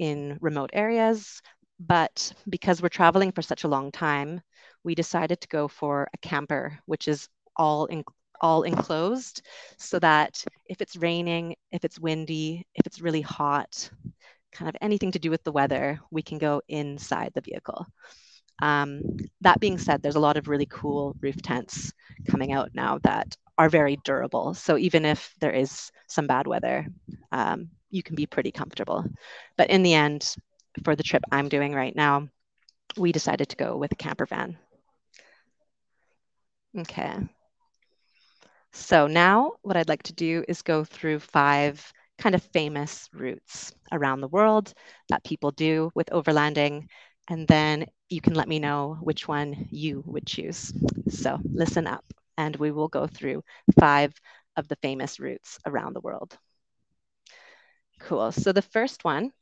in 0.00 0.36
remote 0.40 0.70
areas, 0.72 1.40
but 1.78 2.32
because 2.48 2.82
we're 2.82 2.88
traveling 2.88 3.30
for 3.30 3.42
such 3.42 3.62
a 3.62 3.68
long 3.68 3.92
time, 3.92 4.40
we 4.82 4.96
decided 4.96 5.40
to 5.40 5.48
go 5.48 5.68
for 5.68 6.08
a 6.12 6.18
camper, 6.18 6.76
which 6.86 7.06
is 7.06 7.28
all 7.56 7.86
in, 7.86 8.02
all 8.42 8.64
enclosed, 8.64 9.42
so 9.78 9.98
that 10.00 10.44
if 10.66 10.80
it's 10.80 10.96
raining, 10.96 11.54
if 11.70 11.84
it's 11.84 11.98
windy, 11.98 12.66
if 12.74 12.86
it's 12.86 13.00
really 13.00 13.22
hot, 13.22 13.88
kind 14.52 14.68
of 14.68 14.76
anything 14.80 15.12
to 15.12 15.18
do 15.18 15.30
with 15.30 15.42
the 15.44 15.52
weather, 15.52 15.98
we 16.10 16.22
can 16.22 16.38
go 16.38 16.60
inside 16.68 17.32
the 17.34 17.40
vehicle. 17.40 17.86
Um, 18.60 19.02
that 19.40 19.60
being 19.60 19.78
said, 19.78 20.02
there's 20.02 20.16
a 20.16 20.20
lot 20.20 20.36
of 20.36 20.48
really 20.48 20.66
cool 20.66 21.16
roof 21.20 21.40
tents 21.40 21.92
coming 22.28 22.52
out 22.52 22.70
now 22.74 22.98
that 23.02 23.36
are 23.58 23.68
very 23.68 23.98
durable. 24.04 24.54
So 24.54 24.76
even 24.76 25.04
if 25.04 25.34
there 25.40 25.52
is 25.52 25.90
some 26.08 26.26
bad 26.26 26.46
weather, 26.46 26.86
um, 27.32 27.70
you 27.90 28.02
can 28.02 28.14
be 28.14 28.26
pretty 28.26 28.50
comfortable. 28.50 29.04
But 29.56 29.70
in 29.70 29.82
the 29.82 29.94
end, 29.94 30.36
for 30.84 30.96
the 30.96 31.02
trip 31.02 31.22
I'm 31.30 31.48
doing 31.48 31.74
right 31.74 31.94
now, 31.94 32.28
we 32.96 33.12
decided 33.12 33.48
to 33.48 33.56
go 33.56 33.76
with 33.76 33.92
a 33.92 33.96
camper 33.96 34.26
van. 34.26 34.58
Okay. 36.78 37.14
So 38.72 39.06
now 39.06 39.52
what 39.62 39.76
I'd 39.76 39.88
like 39.88 40.02
to 40.04 40.12
do 40.12 40.44
is 40.48 40.62
go 40.62 40.84
through 40.84 41.20
five 41.20 41.92
kind 42.18 42.34
of 42.34 42.42
famous 42.52 43.08
routes 43.12 43.72
around 43.92 44.20
the 44.20 44.28
world 44.28 44.72
that 45.08 45.24
people 45.24 45.50
do 45.52 45.90
with 45.94 46.08
overlanding. 46.10 46.86
And 47.28 47.46
then 47.48 47.86
you 48.08 48.20
can 48.20 48.34
let 48.34 48.48
me 48.48 48.58
know 48.58 48.96
which 49.00 49.28
one 49.28 49.66
you 49.70 50.02
would 50.06 50.26
choose. 50.26 50.72
So 51.08 51.38
listen 51.44 51.86
up 51.86 52.04
and 52.36 52.56
we 52.56 52.70
will 52.70 52.88
go 52.88 53.06
through 53.06 53.42
five 53.78 54.12
of 54.56 54.68
the 54.68 54.76
famous 54.76 55.18
routes 55.20 55.58
around 55.66 55.94
the 55.94 56.00
world. 56.00 56.36
Cool. 58.00 58.32
So 58.32 58.52
the 58.52 58.62
first 58.62 59.04
one 59.04 59.32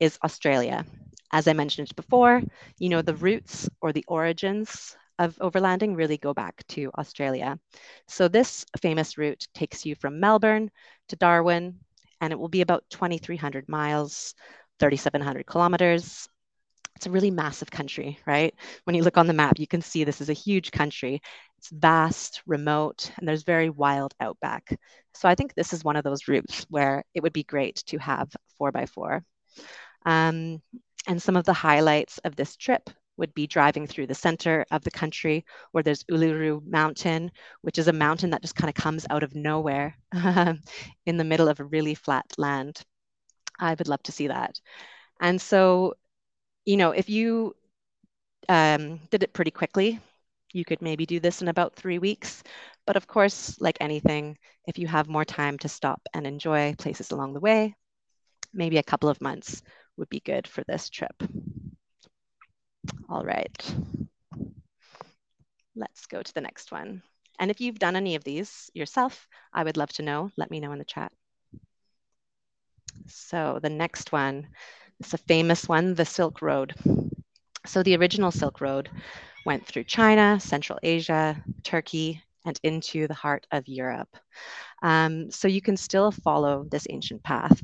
is 0.00 0.18
Australia. 0.24 0.84
As 1.32 1.48
I 1.48 1.52
mentioned 1.52 1.94
before, 1.96 2.42
you 2.78 2.88
know, 2.88 3.02
the 3.02 3.14
roots 3.14 3.68
or 3.80 3.92
the 3.92 4.04
origins 4.08 4.96
of 5.18 5.36
overlanding 5.36 5.96
really 5.96 6.18
go 6.18 6.34
back 6.34 6.66
to 6.68 6.90
Australia. 6.98 7.58
So 8.08 8.28
this 8.28 8.64
famous 8.80 9.16
route 9.16 9.46
takes 9.54 9.86
you 9.86 9.94
from 9.94 10.20
Melbourne 10.20 10.70
to 11.08 11.16
Darwin, 11.16 11.78
and 12.20 12.32
it 12.32 12.38
will 12.38 12.48
be 12.48 12.62
about 12.62 12.84
2,300 12.90 13.68
miles, 13.68 14.34
3,700 14.80 15.46
kilometers. 15.46 16.28
It's 16.96 17.06
a 17.06 17.10
really 17.10 17.30
massive 17.30 17.70
country, 17.70 18.18
right? 18.26 18.54
When 18.84 18.94
you 18.94 19.02
look 19.02 19.18
on 19.18 19.26
the 19.26 19.32
map, 19.32 19.58
you 19.58 19.66
can 19.66 19.82
see 19.82 20.04
this 20.04 20.20
is 20.20 20.30
a 20.30 20.34
huge 20.34 20.70
country. 20.70 21.20
It's 21.58 21.70
vast, 21.70 22.42
remote, 22.46 23.10
and 23.18 23.26
there's 23.26 23.42
very 23.42 23.70
wild 23.70 24.14
outback. 24.20 24.78
So 25.14 25.28
I 25.28 25.34
think 25.34 25.54
this 25.54 25.72
is 25.72 25.82
one 25.82 25.96
of 25.96 26.04
those 26.04 26.28
routes 26.28 26.66
where 26.70 27.04
it 27.14 27.22
would 27.22 27.32
be 27.32 27.44
great 27.44 27.76
to 27.86 27.98
have 27.98 28.28
4x4. 28.60 29.22
Um, 30.06 30.62
and 31.06 31.22
some 31.22 31.36
of 31.36 31.44
the 31.44 31.52
highlights 31.52 32.18
of 32.18 32.36
this 32.36 32.56
trip 32.56 32.90
would 33.16 33.32
be 33.34 33.46
driving 33.46 33.86
through 33.86 34.06
the 34.06 34.14
center 34.14 34.64
of 34.70 34.82
the 34.82 34.90
country 34.90 35.44
where 35.72 35.82
there's 35.82 36.04
Uluru 36.04 36.64
Mountain, 36.66 37.30
which 37.62 37.78
is 37.78 37.88
a 37.88 37.92
mountain 37.92 38.30
that 38.30 38.42
just 38.42 38.56
kind 38.56 38.68
of 38.68 38.74
comes 38.74 39.06
out 39.10 39.22
of 39.22 39.34
nowhere 39.34 39.96
in 41.06 41.16
the 41.16 41.24
middle 41.24 41.48
of 41.48 41.60
a 41.60 41.64
really 41.64 41.94
flat 41.94 42.26
land. 42.38 42.82
I 43.58 43.74
would 43.74 43.88
love 43.88 44.02
to 44.04 44.12
see 44.12 44.28
that. 44.28 44.60
And 45.20 45.40
so, 45.40 45.94
you 46.64 46.76
know, 46.76 46.90
if 46.90 47.08
you 47.08 47.54
um, 48.48 49.00
did 49.10 49.22
it 49.22 49.32
pretty 49.32 49.50
quickly, 49.50 50.00
you 50.52 50.64
could 50.64 50.82
maybe 50.82 51.06
do 51.06 51.20
this 51.20 51.42
in 51.42 51.48
about 51.48 51.74
three 51.74 51.98
weeks. 51.98 52.42
But 52.86 52.96
of 52.96 53.06
course, 53.06 53.60
like 53.60 53.78
anything, 53.80 54.38
if 54.66 54.78
you 54.78 54.86
have 54.86 55.08
more 55.08 55.24
time 55.24 55.58
to 55.58 55.68
stop 55.68 56.00
and 56.14 56.26
enjoy 56.26 56.74
places 56.78 57.10
along 57.10 57.34
the 57.34 57.40
way, 57.40 57.74
maybe 58.52 58.78
a 58.78 58.82
couple 58.82 59.08
of 59.08 59.20
months 59.20 59.62
would 59.96 60.08
be 60.08 60.20
good 60.20 60.46
for 60.46 60.62
this 60.64 60.88
trip. 60.88 61.14
All 63.08 63.24
right. 63.24 63.74
Let's 65.76 66.06
go 66.06 66.22
to 66.22 66.34
the 66.34 66.40
next 66.40 66.72
one. 66.72 67.02
And 67.38 67.50
if 67.50 67.60
you've 67.60 67.78
done 67.78 67.96
any 67.96 68.14
of 68.14 68.24
these 68.24 68.70
yourself, 68.74 69.26
I 69.52 69.64
would 69.64 69.76
love 69.76 69.92
to 69.94 70.02
know. 70.02 70.30
Let 70.36 70.50
me 70.50 70.60
know 70.60 70.72
in 70.72 70.78
the 70.78 70.84
chat. 70.84 71.12
So 73.06 73.58
the 73.62 73.70
next 73.70 74.12
one 74.12 74.48
is 75.00 75.14
a 75.14 75.18
famous 75.18 75.68
one, 75.68 75.94
the 75.94 76.04
Silk 76.04 76.42
Road. 76.42 76.74
So 77.66 77.82
the 77.82 77.96
original 77.96 78.30
Silk 78.30 78.60
Road 78.60 78.90
went 79.46 79.66
through 79.66 79.84
China, 79.84 80.38
Central 80.40 80.78
Asia, 80.82 81.42
Turkey, 81.62 82.22
and 82.46 82.58
into 82.62 83.06
the 83.06 83.14
heart 83.14 83.46
of 83.52 83.66
Europe. 83.66 84.16
Um, 84.82 85.30
so 85.30 85.48
you 85.48 85.62
can 85.62 85.76
still 85.76 86.10
follow 86.10 86.66
this 86.70 86.86
ancient 86.90 87.22
path, 87.22 87.60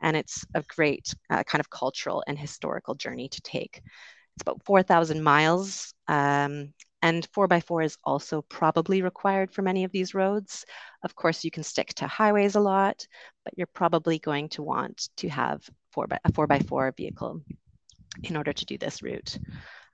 and 0.00 0.16
it's 0.16 0.44
a 0.54 0.62
great 0.76 1.14
uh, 1.30 1.42
kind 1.44 1.60
of 1.60 1.70
cultural 1.70 2.22
and 2.26 2.38
historical 2.38 2.94
journey 2.94 3.28
to 3.30 3.40
take. 3.40 3.82
It's 4.38 4.42
about 4.42 4.64
4,000 4.64 5.20
miles. 5.20 5.92
Um, 6.06 6.72
and 7.02 7.26
4x4 7.32 7.84
is 7.84 7.98
also 8.04 8.42
probably 8.42 9.02
required 9.02 9.52
for 9.52 9.62
many 9.62 9.82
of 9.82 9.90
these 9.90 10.14
roads. 10.14 10.64
Of 11.02 11.16
course, 11.16 11.42
you 11.44 11.50
can 11.50 11.64
stick 11.64 11.92
to 11.94 12.06
highways 12.06 12.54
a 12.54 12.60
lot, 12.60 13.04
but 13.44 13.54
you're 13.56 13.66
probably 13.66 14.20
going 14.20 14.48
to 14.50 14.62
want 14.62 15.08
to 15.16 15.28
have 15.28 15.68
4 15.90 16.06
by, 16.06 16.20
a 16.24 16.30
4x4 16.30 16.96
vehicle 16.96 17.42
in 18.22 18.36
order 18.36 18.52
to 18.52 18.64
do 18.64 18.78
this 18.78 19.02
route. 19.02 19.36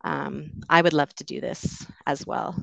Um, 0.03 0.51
I 0.69 0.83
would 0.83 0.93
love 0.93 1.15
to 1.15 1.25
do 1.25 1.41
this 1.41 1.87
as 2.07 2.27
well. 2.27 2.55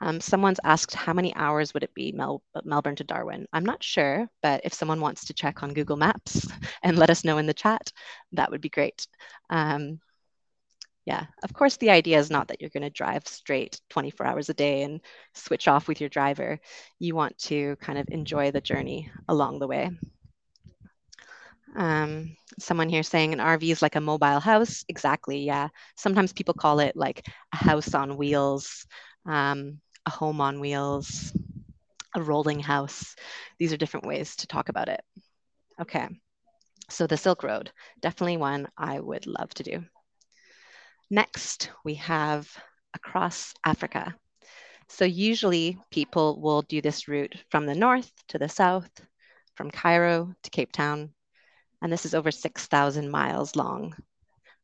Um, 0.00 0.20
someone's 0.20 0.60
asked 0.62 0.94
how 0.94 1.12
many 1.12 1.34
hours 1.34 1.74
would 1.74 1.82
it 1.82 1.94
be 1.94 2.12
Mel 2.12 2.42
Melbourne 2.64 2.96
to 2.96 3.04
Darwin? 3.04 3.46
I'm 3.52 3.64
not 3.64 3.82
sure, 3.82 4.28
but 4.42 4.60
if 4.62 4.74
someone 4.74 5.00
wants 5.00 5.24
to 5.24 5.34
check 5.34 5.64
on 5.64 5.74
Google 5.74 5.96
Maps 5.96 6.46
and 6.84 6.96
let 6.96 7.10
us 7.10 7.24
know 7.24 7.38
in 7.38 7.46
the 7.46 7.54
chat, 7.54 7.92
that 8.30 8.50
would 8.52 8.60
be 8.60 8.68
great. 8.68 9.08
Um, 9.50 10.00
yeah, 11.04 11.26
of 11.42 11.52
course, 11.52 11.76
the 11.78 11.90
idea 11.90 12.18
is 12.18 12.30
not 12.30 12.48
that 12.48 12.60
you're 12.60 12.70
going 12.70 12.82
to 12.84 12.90
drive 12.90 13.26
straight 13.26 13.80
24 13.90 14.26
hours 14.26 14.48
a 14.48 14.54
day 14.54 14.82
and 14.82 15.00
switch 15.34 15.66
off 15.68 15.88
with 15.88 16.00
your 16.00 16.10
driver. 16.10 16.60
You 16.98 17.14
want 17.14 17.38
to 17.48 17.76
kind 17.80 17.98
of 17.98 18.08
enjoy 18.10 18.50
the 18.52 18.60
journey 18.60 19.10
along 19.28 19.58
the 19.58 19.66
way. 19.66 19.90
Um, 21.76 22.36
someone 22.58 22.88
here 22.88 23.02
saying 23.02 23.32
an 23.32 23.40
RV 23.40 23.70
is 23.70 23.82
like 23.82 23.96
a 23.96 24.00
mobile 24.00 24.40
house. 24.40 24.84
Exactly, 24.88 25.38
yeah. 25.44 25.68
Sometimes 25.96 26.32
people 26.32 26.54
call 26.54 26.80
it 26.80 26.96
like 26.96 27.26
a 27.52 27.56
house 27.56 27.94
on 27.94 28.16
wheels, 28.16 28.86
um, 29.26 29.80
a 30.06 30.10
home 30.10 30.40
on 30.40 30.60
wheels, 30.60 31.32
a 32.14 32.22
rolling 32.22 32.60
house. 32.60 33.16
These 33.58 33.72
are 33.72 33.78
different 33.78 34.06
ways 34.06 34.36
to 34.36 34.46
talk 34.46 34.68
about 34.68 34.88
it. 34.88 35.02
Okay, 35.80 36.08
so 36.90 37.06
the 37.06 37.16
Silk 37.18 37.42
Road, 37.42 37.72
definitely 38.00 38.38
one 38.38 38.68
I 38.78 39.00
would 39.00 39.26
love 39.26 39.50
to 39.54 39.62
do. 39.64 39.84
Next, 41.12 41.70
we 41.84 41.96
have 41.96 42.48
across 42.94 43.52
Africa. 43.66 44.14
So 44.88 45.04
usually 45.04 45.78
people 45.90 46.40
will 46.40 46.62
do 46.62 46.80
this 46.80 47.06
route 47.06 47.34
from 47.50 47.66
the 47.66 47.74
north 47.74 48.10
to 48.28 48.38
the 48.38 48.48
south, 48.48 48.88
from 49.54 49.70
Cairo 49.70 50.32
to 50.42 50.50
Cape 50.50 50.72
Town, 50.72 51.10
and 51.82 51.92
this 51.92 52.06
is 52.06 52.14
over 52.14 52.30
6,000 52.30 53.10
miles 53.10 53.56
long. 53.56 53.94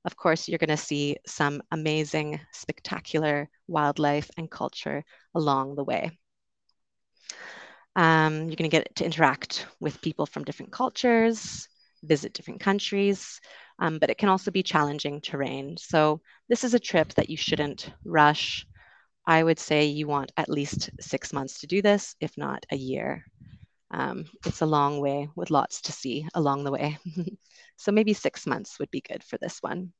Of 0.06 0.16
course, 0.16 0.48
you're 0.48 0.56
going 0.56 0.68
to 0.68 0.78
see 0.78 1.18
some 1.26 1.60
amazing, 1.70 2.40
spectacular 2.54 3.50
wildlife 3.66 4.30
and 4.38 4.50
culture 4.50 5.04
along 5.34 5.74
the 5.74 5.84
way. 5.84 6.18
Um, 7.94 8.48
you're 8.48 8.56
going 8.56 8.70
to 8.70 8.74
get 8.74 8.96
to 8.96 9.04
interact 9.04 9.66
with 9.80 10.00
people 10.00 10.24
from 10.24 10.44
different 10.44 10.72
cultures, 10.72 11.68
visit 12.02 12.32
different 12.32 12.60
countries, 12.60 13.38
um, 13.78 13.98
but 13.98 14.10
it 14.10 14.18
can 14.18 14.28
also 14.28 14.50
be 14.50 14.62
challenging 14.62 15.20
terrain. 15.20 15.76
So 15.76 16.20
this 16.48 16.64
is 16.64 16.74
a 16.74 16.80
trip 16.80 17.14
that 17.14 17.30
you 17.30 17.36
shouldn't 17.36 17.90
rush. 18.04 18.66
I 19.26 19.42
would 19.42 19.58
say 19.58 19.86
you 19.86 20.06
want 20.06 20.32
at 20.36 20.48
least 20.48 20.90
six 21.00 21.32
months 21.32 21.60
to 21.60 21.66
do 21.66 21.82
this, 21.82 22.16
if 22.20 22.36
not 22.36 22.64
a 22.72 22.76
year. 22.76 23.24
Um, 23.90 24.26
it's 24.44 24.60
a 24.60 24.66
long 24.66 25.00
way 25.00 25.28
with 25.36 25.50
lots 25.50 25.82
to 25.82 25.92
see 25.92 26.26
along 26.34 26.64
the 26.64 26.72
way. 26.72 26.98
so 27.76 27.92
maybe 27.92 28.12
six 28.12 28.46
months 28.46 28.78
would 28.78 28.90
be 28.90 29.00
good 29.00 29.22
for 29.22 29.38
this 29.38 29.58
one. 29.60 29.92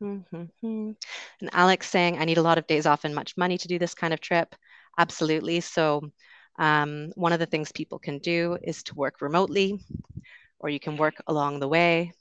Mm-hmm. 0.00 0.90
And 1.40 1.50
Alex 1.52 1.88
saying, 1.88 2.18
I 2.18 2.24
need 2.24 2.38
a 2.38 2.42
lot 2.42 2.58
of 2.58 2.66
days 2.66 2.86
off 2.86 3.04
and 3.04 3.14
much 3.14 3.36
money 3.36 3.58
to 3.58 3.68
do 3.68 3.78
this 3.78 3.94
kind 3.94 4.12
of 4.12 4.20
trip. 4.20 4.54
Absolutely. 4.98 5.60
So 5.60 6.10
um, 6.58 7.10
one 7.14 7.32
of 7.32 7.38
the 7.38 7.46
things 7.46 7.72
people 7.72 7.98
can 7.98 8.18
do 8.18 8.58
is 8.62 8.82
to 8.84 8.94
work 8.94 9.20
remotely 9.20 9.80
or 10.58 10.68
you 10.70 10.80
can 10.80 10.96
work 10.96 11.16
along 11.26 11.60
the 11.60 11.68
way. 11.68 12.12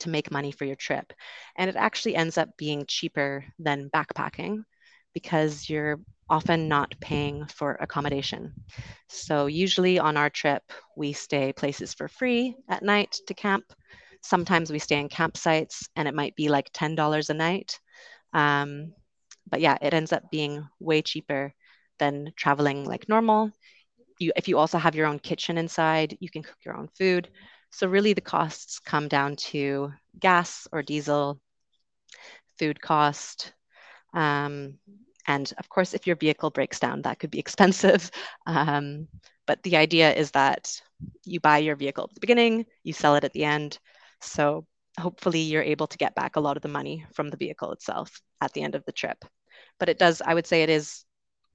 to 0.00 0.08
make 0.08 0.30
money 0.30 0.50
for 0.52 0.64
your 0.64 0.76
trip. 0.76 1.12
And 1.56 1.68
it 1.68 1.76
actually 1.76 2.16
ends 2.16 2.38
up 2.38 2.56
being 2.56 2.84
cheaper 2.86 3.44
than 3.58 3.90
backpacking 3.90 4.64
because 5.12 5.68
you're 5.68 6.00
often 6.28 6.68
not 6.68 6.94
paying 7.00 7.46
for 7.46 7.74
accommodation. 7.80 8.54
So, 9.08 9.46
usually 9.46 9.98
on 9.98 10.16
our 10.16 10.30
trip, 10.30 10.62
we 10.96 11.12
stay 11.12 11.52
places 11.52 11.92
for 11.94 12.08
free 12.08 12.56
at 12.68 12.82
night 12.82 13.18
to 13.26 13.34
camp. 13.34 13.64
Sometimes 14.22 14.70
we 14.70 14.78
stay 14.78 14.98
in 14.98 15.08
campsites 15.08 15.88
and 15.96 16.06
it 16.08 16.14
might 16.14 16.36
be 16.36 16.48
like 16.48 16.70
$10 16.72 17.30
a 17.30 17.34
night. 17.34 17.78
Um, 18.32 18.92
but 19.50 19.60
yeah, 19.60 19.76
it 19.82 19.94
ends 19.94 20.12
up 20.12 20.30
being 20.30 20.66
way 20.80 21.02
cheaper 21.02 21.52
than 21.98 22.32
traveling 22.36 22.84
like 22.84 23.08
normal. 23.08 23.52
You, 24.20 24.32
if 24.36 24.48
you 24.48 24.58
also 24.58 24.78
have 24.78 24.94
your 24.94 25.08
own 25.08 25.18
kitchen 25.18 25.58
inside, 25.58 26.16
you 26.20 26.30
can 26.30 26.44
cook 26.44 26.58
your 26.64 26.76
own 26.76 26.88
food. 26.96 27.30
So, 27.72 27.88
really, 27.88 28.14
the 28.14 28.20
costs 28.20 28.78
come 28.80 29.08
down 29.08 29.36
to 29.50 29.92
gas 30.20 30.68
or 30.72 30.82
diesel, 30.82 31.40
food 32.58 32.80
cost, 32.80 33.52
um, 34.14 34.78
and 35.26 35.52
of 35.58 35.68
course, 35.68 35.94
if 35.94 36.06
your 36.06 36.16
vehicle 36.16 36.50
breaks 36.50 36.80
down, 36.80 37.02
that 37.02 37.18
could 37.20 37.30
be 37.30 37.38
expensive. 37.46 38.10
Um, 38.46 39.08
but 39.46 39.62
the 39.64 39.76
idea 39.76 40.12
is 40.14 40.32
that 40.32 40.80
you 41.24 41.40
buy 41.40 41.58
your 41.58 41.76
vehicle 41.76 42.04
at 42.04 42.14
the 42.14 42.20
beginning, 42.20 42.66
you 42.84 42.92
sell 42.92 43.16
it 43.16 43.24
at 43.24 43.32
the 43.32 43.44
end. 43.44 43.78
So 44.20 44.66
hopefully, 44.98 45.40
you're 45.40 45.62
able 45.62 45.88
to 45.88 45.98
get 45.98 46.14
back 46.14 46.36
a 46.36 46.40
lot 46.40 46.56
of 46.56 46.62
the 46.62 46.68
money 46.68 47.06
from 47.14 47.30
the 47.30 47.38
vehicle 47.38 47.72
itself 47.72 48.20
at 48.40 48.52
the 48.52 48.62
end 48.62 48.76
of 48.76 48.84
the 48.86 48.92
trip. 48.92 49.24
But 49.80 49.90
it 49.90 49.98
does, 49.98 50.22
I 50.22 50.34
would 50.34 50.46
say, 50.46 50.62
it 50.64 50.70
is 50.70 51.04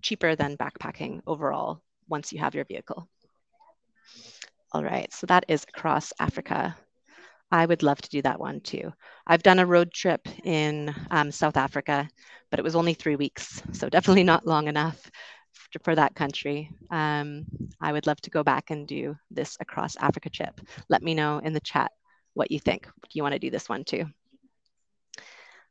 cheaper 0.01 0.35
than 0.35 0.57
backpacking 0.57 1.21
overall 1.27 1.81
once 2.07 2.31
you 2.31 2.39
have 2.39 2.55
your 2.55 2.65
vehicle. 2.65 3.07
All 4.71 4.83
right, 4.83 5.11
so 5.13 5.27
that 5.27 5.45
is 5.47 5.65
across 5.75 6.11
Africa. 6.19 6.75
I 7.51 7.65
would 7.65 7.83
love 7.83 8.01
to 8.01 8.09
do 8.09 8.21
that 8.23 8.39
one 8.39 8.59
too. 8.61 8.91
I've 9.27 9.43
done 9.43 9.59
a 9.59 9.65
road 9.65 9.93
trip 9.93 10.27
in 10.43 10.93
um, 11.11 11.31
South 11.31 11.57
Africa, 11.57 12.09
but 12.49 12.59
it 12.59 12.63
was 12.63 12.75
only 12.75 12.93
three 12.93 13.15
weeks, 13.15 13.61
so 13.71 13.89
definitely 13.95 14.23
not 14.23 14.45
long 14.45 14.67
enough 14.67 15.09
for 15.83 15.95
that 15.95 16.15
country. 16.15 16.69
Um, 16.91 17.45
I 17.79 17.91
would 17.91 18.07
love 18.07 18.19
to 18.21 18.29
go 18.29 18.43
back 18.43 18.71
and 18.71 18.87
do 18.87 19.15
this 19.31 19.57
across 19.59 19.95
Africa 19.97 20.29
trip. 20.29 20.59
Let 20.89 21.03
me 21.03 21.13
know 21.13 21.39
in 21.39 21.53
the 21.53 21.59
chat 21.61 21.91
what 22.33 22.51
you 22.51 22.59
think. 22.59 22.85
Do 22.85 23.09
you 23.13 23.23
want 23.23 23.33
to 23.33 23.39
do 23.39 23.51
this 23.51 23.69
one 23.69 23.83
too? 23.83 24.05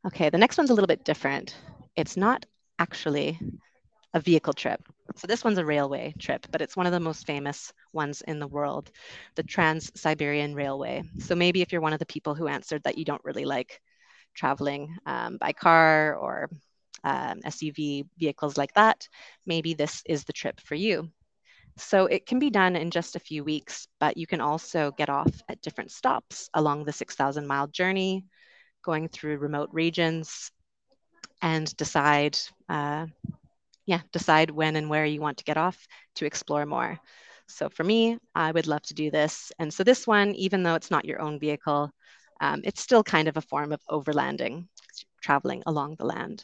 Okay, 0.07 0.29
the 0.29 0.37
next 0.37 0.57
one's 0.57 0.69
a 0.69 0.73
little 0.73 0.87
bit 0.87 1.03
different. 1.03 1.55
It's 1.95 2.17
not 2.17 2.45
actually 2.79 3.39
a 4.15 4.19
vehicle 4.19 4.53
trip. 4.53 4.81
So 5.17 5.27
this 5.27 5.43
one's 5.43 5.57
a 5.57 5.65
railway 5.65 6.15
trip, 6.17 6.47
but 6.49 6.61
it's 6.61 6.75
one 6.75 6.87
of 6.87 6.93
the 6.93 6.99
most 6.99 7.27
famous 7.27 7.71
ones 7.93 8.21
in 8.21 8.39
the 8.39 8.47
world, 8.47 8.89
the 9.35 9.43
Trans-Siberian 9.43 10.55
Railway. 10.55 11.03
So 11.19 11.35
maybe 11.35 11.61
if 11.61 11.71
you're 11.71 11.81
one 11.81 11.93
of 11.93 11.99
the 11.99 12.05
people 12.05 12.33
who 12.33 12.47
answered 12.47 12.81
that 12.83 12.97
you 12.97 13.05
don't 13.05 13.23
really 13.25 13.45
like 13.45 13.81
traveling 14.33 14.97
um, 15.05 15.37
by 15.37 15.51
car 15.51 16.15
or 16.15 16.49
um, 17.03 17.41
SUV 17.45 18.05
vehicles 18.17 18.57
like 18.57 18.73
that, 18.73 19.07
maybe 19.45 19.73
this 19.73 20.01
is 20.05 20.23
the 20.23 20.33
trip 20.33 20.61
for 20.61 20.75
you. 20.75 21.09
So 21.77 22.05
it 22.05 22.25
can 22.25 22.39
be 22.39 22.49
done 22.49 22.77
in 22.77 22.91
just 22.91 23.17
a 23.17 23.19
few 23.19 23.43
weeks, 23.43 23.87
but 23.99 24.15
you 24.15 24.25
can 24.25 24.39
also 24.39 24.91
get 24.91 25.09
off 25.09 25.31
at 25.49 25.61
different 25.61 25.91
stops 25.91 26.49
along 26.53 26.85
the 26.85 26.93
6,000 26.93 27.45
mile 27.45 27.67
journey, 27.67 28.23
going 28.81 29.09
through 29.09 29.39
remote 29.39 29.69
regions 29.73 30.51
and 31.41 31.75
decide 31.75 32.37
uh, 32.69 33.07
yeah, 33.85 34.01
decide 34.11 34.49
when 34.49 34.75
and 34.75 34.89
where 34.89 35.05
you 35.05 35.21
want 35.21 35.37
to 35.37 35.43
get 35.43 35.57
off 35.57 35.87
to 36.15 36.25
explore 36.25 36.65
more. 36.65 36.99
So 37.47 37.69
for 37.69 37.83
me, 37.83 38.17
I 38.33 38.51
would 38.51 38.67
love 38.67 38.81
to 38.83 38.93
do 38.93 39.11
this. 39.11 39.51
And 39.59 39.73
so 39.73 39.83
this 39.83 40.07
one, 40.07 40.33
even 40.35 40.63
though 40.63 40.75
it's 40.75 40.91
not 40.91 41.05
your 41.05 41.21
own 41.21 41.39
vehicle, 41.39 41.91
um, 42.41 42.61
it's 42.63 42.81
still 42.81 43.03
kind 43.03 43.27
of 43.27 43.37
a 43.37 43.41
form 43.41 43.71
of 43.71 43.81
overlanding, 43.89 44.67
traveling 45.21 45.63
along 45.65 45.95
the 45.95 46.05
land. 46.05 46.43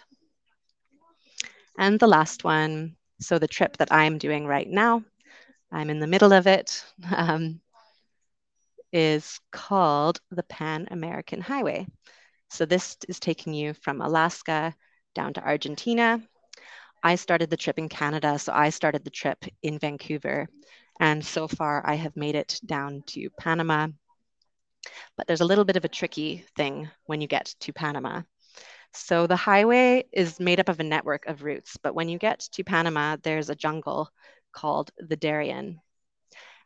And 1.78 2.00
the 2.00 2.08
last 2.08 2.44
one, 2.44 2.96
so 3.20 3.40
the 3.40 3.48
trip 3.48 3.78
that 3.78 3.92
I'm 3.92 4.18
doing 4.18 4.46
right 4.46 4.68
now, 4.68 5.04
I'm 5.72 5.90
in 5.90 6.00
the 6.00 6.08
middle 6.08 6.34
of 6.34 6.48
it, 6.48 6.84
um, 7.16 7.60
is 8.94 9.40
called 9.52 10.20
the 10.30 10.44
Pan 10.44 10.88
American 10.92 11.42
Highway. 11.42 11.88
So 12.50 12.66
this 12.66 12.98
is 13.08 13.20
taking 13.20 13.54
you 13.54 13.74
from 13.74 14.02
Alaska 14.02 14.76
down 15.16 15.34
to 15.34 15.44
Argentina 15.44 16.22
I 17.04 17.16
started 17.16 17.50
the 17.50 17.58
trip 17.58 17.80
in 17.80 17.90
Canada, 17.90 18.38
so 18.38 18.54
I 18.54 18.70
started 18.70 19.04
the 19.04 19.10
trip 19.10 19.44
in 19.64 19.80
Vancouver. 19.80 20.48
And 21.00 21.26
so 21.26 21.48
far, 21.48 21.82
I 21.86 21.96
have 21.96 22.16
made 22.16 22.36
it 22.36 22.60
down 22.66 23.04
to 23.08 23.30
Panama. 23.40 23.88
But 25.18 25.28
there's 25.28 25.42
a 25.42 25.46
little 25.46 25.66
bit 25.66 25.78
of 25.78 25.86
a 25.86 25.90
tricky 25.90 26.46
thing 26.56 26.90
when 27.06 27.22
you 27.22 27.28
get 27.28 27.56
to 27.62 27.74
Panama. 27.74 28.22
So 28.94 29.26
the 29.26 29.36
highway 29.36 30.06
is 30.12 30.40
made 30.40 30.60
up 30.60 30.70
of 30.70 30.80
a 30.80 30.84
network 30.84 31.26
of 31.26 31.44
routes, 31.44 31.78
but 31.82 31.96
when 31.96 32.10
you 32.10 32.18
get 32.18 32.40
to 32.52 32.64
Panama, 32.64 33.18
there's 33.24 33.50
a 33.50 33.56
jungle 33.56 34.10
called 34.52 34.92
the 34.98 35.16
Darien. 35.16 35.80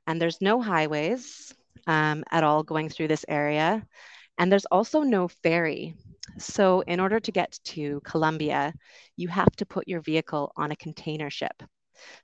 And 0.07 0.19
there's 0.19 0.41
no 0.41 0.61
highways 0.61 1.53
um, 1.87 2.23
at 2.31 2.43
all 2.43 2.63
going 2.63 2.89
through 2.89 3.09
this 3.09 3.25
area. 3.27 3.85
And 4.37 4.51
there's 4.51 4.65
also 4.65 5.01
no 5.01 5.27
ferry. 5.27 5.95
So, 6.37 6.81
in 6.81 6.99
order 6.99 7.19
to 7.19 7.31
get 7.31 7.59
to 7.65 8.01
Colombia, 8.03 8.73
you 9.15 9.27
have 9.29 9.55
to 9.57 9.65
put 9.65 9.87
your 9.87 10.01
vehicle 10.01 10.51
on 10.55 10.71
a 10.71 10.75
container 10.75 11.29
ship. 11.29 11.63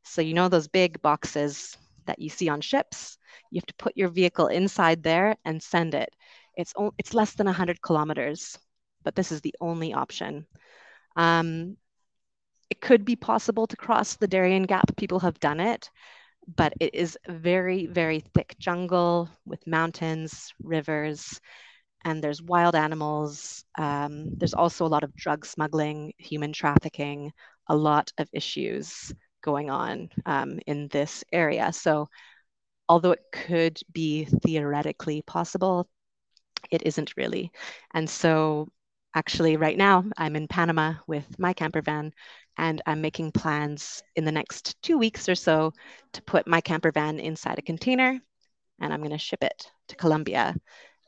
So, 0.04 0.22
you 0.22 0.34
know 0.34 0.50
those 0.50 0.68
big 0.68 1.02
boxes 1.02 1.78
that 2.06 2.20
you 2.20 2.30
see 2.30 2.50
on 2.50 2.62
ships? 2.62 3.18
You 3.52 3.60
have 3.60 3.68
to 3.68 3.76
put 3.84 3.98
your 3.98 4.10
vehicle 4.10 4.48
inside 4.48 5.04
there 5.04 5.36
and 5.46 5.62
send 5.62 5.94
it. 5.96 6.10
It's, 6.56 6.74
o- 6.78 6.94
it's 6.98 7.14
less 7.14 7.34
than 7.36 7.48
100 7.48 7.82
kilometers, 7.82 8.58
but 9.04 9.16
this 9.16 9.32
is 9.32 9.42
the 9.42 9.56
only 9.62 9.94
option. 9.94 10.46
Um, 11.16 11.78
it 12.70 12.82
could 12.82 13.06
be 13.06 13.16
possible 13.16 13.68
to 13.68 13.76
cross 13.78 14.16
the 14.16 14.28
Darien 14.28 14.64
Gap. 14.64 14.96
People 14.98 15.20
have 15.20 15.40
done 15.40 15.60
it, 15.60 15.90
but 16.56 16.74
it 16.80 16.96
is 16.96 17.18
very, 17.28 17.86
very 17.88 18.22
thick 18.34 18.56
jungle 18.60 19.30
with 19.46 19.68
mountains, 19.68 20.54
rivers, 20.64 21.40
and 22.04 22.24
there's 22.24 22.42
wild 22.42 22.76
animals. 22.76 23.64
Um, 23.78 24.36
there's 24.38 24.54
also 24.54 24.86
a 24.86 24.88
lot 24.88 25.04
of 25.04 25.16
drug 25.16 25.46
smuggling, 25.46 26.14
human 26.18 26.54
trafficking, 26.54 27.32
a 27.68 27.76
lot 27.76 28.12
of 28.18 28.28
issues 28.34 29.14
going 29.44 29.70
on 29.70 30.10
um, 30.26 30.60
in 30.68 30.88
this 30.90 31.24
area. 31.32 31.72
So, 31.74 32.10
although 32.90 33.12
it 33.12 33.24
could 33.32 33.80
be 33.92 34.26
theoretically 34.26 35.22
possible, 35.24 35.88
it 36.70 36.84
isn't 36.86 37.18
really. 37.18 37.52
And 37.94 38.10
so, 38.10 38.70
actually, 39.16 39.58
right 39.58 39.78
now, 39.78 40.04
I'm 40.18 40.36
in 40.36 40.48
Panama 40.48 40.96
with 41.08 41.40
my 41.40 41.54
camper 41.54 41.82
van, 41.82 42.14
and 42.58 42.82
I'm 42.86 43.02
making 43.02 43.32
plans 43.32 44.04
in 44.16 44.26
the 44.26 44.32
next 44.32 44.76
two 44.82 44.98
weeks 44.98 45.30
or 45.30 45.36
so 45.36 45.74
to 46.14 46.22
put 46.24 46.48
my 46.48 46.62
camper 46.62 46.92
van 46.92 47.20
inside 47.20 47.60
a 47.60 47.64
container 47.64 48.20
and 48.82 48.92
I'm 48.92 49.00
going 49.00 49.12
to 49.12 49.18
ship 49.18 49.44
it 49.44 49.72
to 49.88 49.96
Colombia 49.96 50.56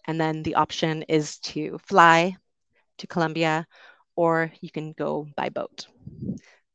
and 0.06 0.20
then 0.20 0.44
the 0.44 0.56
option 0.56 1.04
is 1.04 1.40
to 1.40 1.78
fly 1.80 2.36
to 2.98 3.08
Colombia 3.08 3.66
or 4.16 4.52
you 4.62 4.70
can 4.70 4.94
go 4.94 5.28
by 5.36 5.50
boat. 5.50 5.88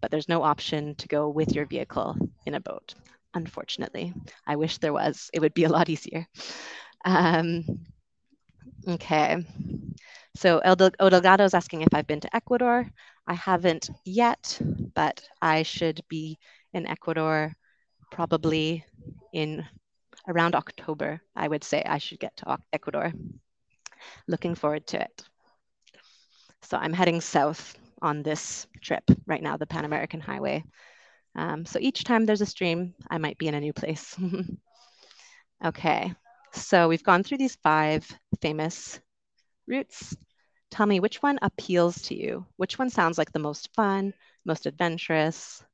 But 0.00 0.10
there's 0.10 0.28
no 0.28 0.42
option 0.42 0.94
to 0.96 1.08
go 1.08 1.28
with 1.28 1.54
your 1.54 1.66
vehicle 1.66 2.16
in 2.46 2.54
a 2.54 2.60
boat, 2.60 2.94
unfortunately. 3.34 4.12
I 4.46 4.56
wish 4.56 4.78
there 4.78 4.92
was, 4.92 5.30
it 5.32 5.40
would 5.40 5.54
be 5.54 5.64
a 5.64 5.68
lot 5.68 5.88
easier. 5.88 6.26
Um, 7.04 7.64
okay. 8.86 9.44
So 10.36 10.58
El, 10.58 10.76
Delgado 10.76 11.44
is 11.44 11.54
asking 11.54 11.82
if 11.82 11.88
I've 11.92 12.06
been 12.06 12.20
to 12.20 12.36
Ecuador. 12.36 12.88
I 13.26 13.34
haven't 13.34 13.90
yet, 14.04 14.60
but 14.94 15.22
I 15.42 15.62
should 15.62 16.00
be 16.08 16.38
in 16.72 16.86
Ecuador 16.86 17.52
probably 18.10 18.84
in 19.32 19.64
around 20.28 20.54
October, 20.54 21.20
I 21.34 21.48
would 21.48 21.64
say 21.64 21.82
I 21.82 21.98
should 21.98 22.20
get 22.20 22.36
to 22.36 22.58
Ecuador. 22.72 23.12
Looking 24.28 24.54
forward 24.54 24.86
to 24.88 25.00
it. 25.00 25.24
So 26.62 26.76
I'm 26.76 26.92
heading 26.92 27.20
south 27.20 27.76
on 28.02 28.22
this 28.22 28.66
trip 28.82 29.02
right 29.26 29.42
now, 29.42 29.56
the 29.56 29.66
Pan 29.66 29.84
American 29.84 30.20
Highway. 30.20 30.62
Um, 31.34 31.64
so 31.64 31.78
each 31.80 32.04
time 32.04 32.26
there's 32.26 32.40
a 32.40 32.46
stream, 32.46 32.94
I 33.10 33.18
might 33.18 33.38
be 33.38 33.48
in 33.48 33.54
a 33.54 33.60
new 33.60 33.72
place. 33.72 34.16
okay, 35.64 36.14
so 36.52 36.88
we've 36.88 37.02
gone 37.02 37.22
through 37.22 37.38
these 37.38 37.56
five 37.56 38.06
famous 38.40 39.00
routes. 39.66 40.16
Tell 40.70 40.86
me 40.86 41.00
which 41.00 41.22
one 41.22 41.38
appeals 41.40 42.02
to 42.02 42.14
you? 42.14 42.46
Which 42.56 42.78
one 42.78 42.90
sounds 42.90 43.16
like 43.16 43.32
the 43.32 43.38
most 43.38 43.70
fun, 43.74 44.12
most 44.44 44.66
adventurous? 44.66 45.64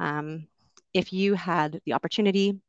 Um, 0.00 0.48
if 0.92 1.12
you 1.12 1.34
had 1.34 1.80
the 1.84 1.92
opportunity 1.92 2.60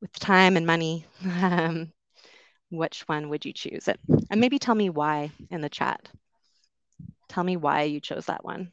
with 0.00 0.12
time 0.18 0.56
and 0.56 0.66
money, 0.66 1.06
um, 1.24 1.92
which 2.70 3.02
one 3.08 3.28
would 3.30 3.44
you 3.44 3.52
choose? 3.52 3.88
It 3.88 4.00
and 4.30 4.40
maybe 4.40 4.58
tell 4.58 4.74
me 4.74 4.90
why 4.90 5.32
in 5.50 5.60
the 5.60 5.68
chat. 5.70 6.08
Tell 7.28 7.44
me 7.44 7.56
why 7.56 7.84
you 7.84 7.98
chose 7.98 8.26
that 8.26 8.44
one. 8.44 8.72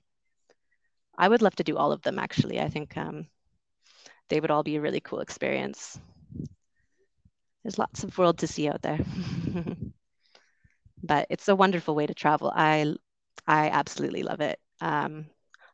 I 1.18 1.28
would 1.28 1.42
love 1.42 1.56
to 1.58 1.66
do 1.66 1.76
all 1.76 1.92
of 1.92 2.02
them 2.04 2.18
actually. 2.18 2.62
I 2.62 2.70
think 2.70 2.96
um, 2.96 3.28
they 4.30 4.40
would 4.40 4.52
all 4.52 4.63
be 4.63 4.76
a 4.78 4.82
really 4.82 5.02
cool 5.02 5.20
experience. 5.20 6.00
There's 7.63 7.78
lots 7.78 8.04
of 8.04 8.18
world 8.18 8.40
to 8.40 8.48
see 8.48 8.68
out 8.68 8.82
there. 8.82 9.00
but 11.04 11.28
it's 11.30 11.48
a 11.48 11.56
wonderful 11.56 11.96
way 11.96 12.06
to 12.08 12.13
travel. 12.13 12.52
I 12.56 12.94
I 13.48 13.70
absolutely 13.70 14.24
love 14.24 14.42
it. 14.42 14.60
Um, 14.82 15.28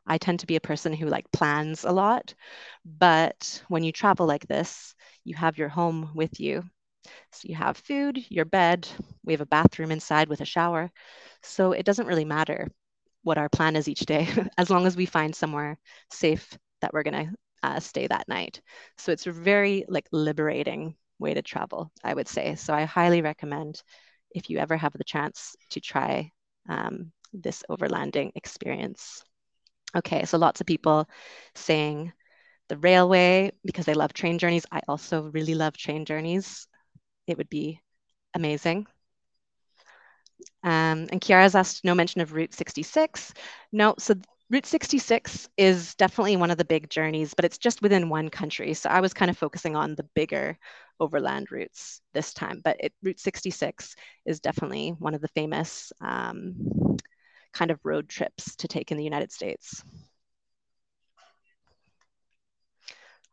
I 0.06 0.18
tend 0.18 0.40
to 0.40 0.46
be 0.46 0.56
a 0.56 0.60
person 0.60 0.92
who 0.92 1.06
like 1.06 1.30
plans 1.32 1.84
a 1.84 1.92
lot, 1.92 2.34
but 2.84 3.62
when 3.68 3.84
you 3.84 3.92
travel 3.92 4.26
like 4.26 4.46
this, 4.46 4.94
you 5.24 5.34
have 5.34 5.58
your 5.58 5.68
home 5.68 6.10
with 6.14 6.40
you. 6.40 6.64
So 7.32 7.48
you 7.48 7.54
have 7.56 7.76
food, 7.76 8.24
your 8.30 8.44
bed, 8.44 8.88
we 9.24 9.32
have 9.32 9.40
a 9.40 9.46
bathroom 9.46 9.90
inside 9.90 10.28
with 10.28 10.40
a 10.40 10.46
shower. 10.46 10.90
So 11.42 11.72
it 11.72 11.84
doesn't 11.84 12.06
really 12.06 12.24
matter 12.24 12.68
what 13.22 13.38
our 13.38 13.48
plan 13.48 13.76
is 13.76 13.88
each 13.88 14.00
day 14.00 14.28
as 14.58 14.70
long 14.70 14.86
as 14.86 14.96
we 14.96 15.06
find 15.06 15.34
somewhere 15.34 15.78
safe 16.10 16.56
that 16.80 16.92
we're 16.92 17.02
going 17.02 17.26
to 17.26 17.34
uh, 17.62 17.80
stay 17.80 18.06
that 18.06 18.28
night. 18.28 18.60
So 18.98 19.12
it's 19.12 19.26
a 19.26 19.32
very 19.32 19.84
like 19.88 20.06
liberating 20.12 20.96
way 21.18 21.34
to 21.34 21.42
travel, 21.42 21.90
I 22.02 22.14
would 22.14 22.28
say. 22.28 22.54
So 22.56 22.74
I 22.74 22.84
highly 22.84 23.22
recommend 23.22 23.82
if 24.30 24.50
you 24.50 24.58
ever 24.58 24.76
have 24.76 24.92
the 24.92 25.04
chance 25.04 25.56
to 25.70 25.80
try 25.80 26.30
um, 26.68 27.12
this 27.32 27.62
overlanding 27.70 28.32
experience. 28.34 29.24
Okay, 29.96 30.24
so 30.24 30.38
lots 30.38 30.60
of 30.60 30.66
people 30.66 31.08
saying 31.54 32.12
the 32.68 32.76
railway 32.78 33.52
because 33.64 33.86
they 33.86 33.94
love 33.94 34.12
train 34.12 34.38
journeys. 34.38 34.66
I 34.72 34.80
also 34.88 35.22
really 35.24 35.54
love 35.54 35.76
train 35.76 36.04
journeys. 36.04 36.66
It 37.26 37.38
would 37.38 37.48
be 37.48 37.80
amazing. 38.34 38.86
Um, 40.62 41.08
and 41.10 41.20
Kiara's 41.20 41.54
asked 41.54 41.84
no 41.84 41.94
mention 41.94 42.20
of 42.20 42.32
Route 42.32 42.54
66. 42.54 43.34
No, 43.72 43.94
so 43.98 44.14
Route 44.50 44.66
66 44.66 45.48
is 45.56 45.94
definitely 45.94 46.36
one 46.36 46.50
of 46.50 46.58
the 46.58 46.64
big 46.64 46.88
journeys, 46.90 47.34
but 47.34 47.44
it's 47.44 47.58
just 47.58 47.82
within 47.82 48.08
one 48.08 48.28
country. 48.30 48.74
So 48.74 48.88
I 48.90 49.00
was 49.00 49.14
kind 49.14 49.30
of 49.30 49.38
focusing 49.38 49.76
on 49.76 49.94
the 49.94 50.08
bigger 50.14 50.58
overland 51.00 51.50
routes 51.50 52.00
this 52.12 52.32
time. 52.32 52.60
But 52.64 52.76
it, 52.80 52.92
Route 53.02 53.20
66 53.20 53.94
is 54.26 54.40
definitely 54.40 54.90
one 54.90 55.14
of 55.14 55.20
the 55.20 55.28
famous 55.28 55.92
um, 56.00 56.96
kind 57.52 57.70
of 57.70 57.80
road 57.84 58.08
trips 58.08 58.56
to 58.56 58.68
take 58.68 58.90
in 58.90 58.98
the 58.98 59.04
United 59.04 59.32
States. 59.32 59.82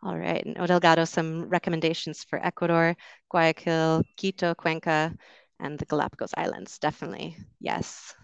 All 0.04 0.18
right, 0.18 0.44
and 0.44 0.58
Odelgado, 0.58 1.08
some 1.08 1.48
recommendations 1.48 2.24
for 2.24 2.44
Ecuador, 2.44 2.96
Guayaquil, 3.30 4.04
Quito, 4.18 4.56
Cuenca, 4.56 5.14
and 5.60 5.78
the 5.78 5.86
Galapagos 5.86 6.34
Islands. 6.36 6.80
Definitely, 6.80 7.38
yes. 7.60 8.16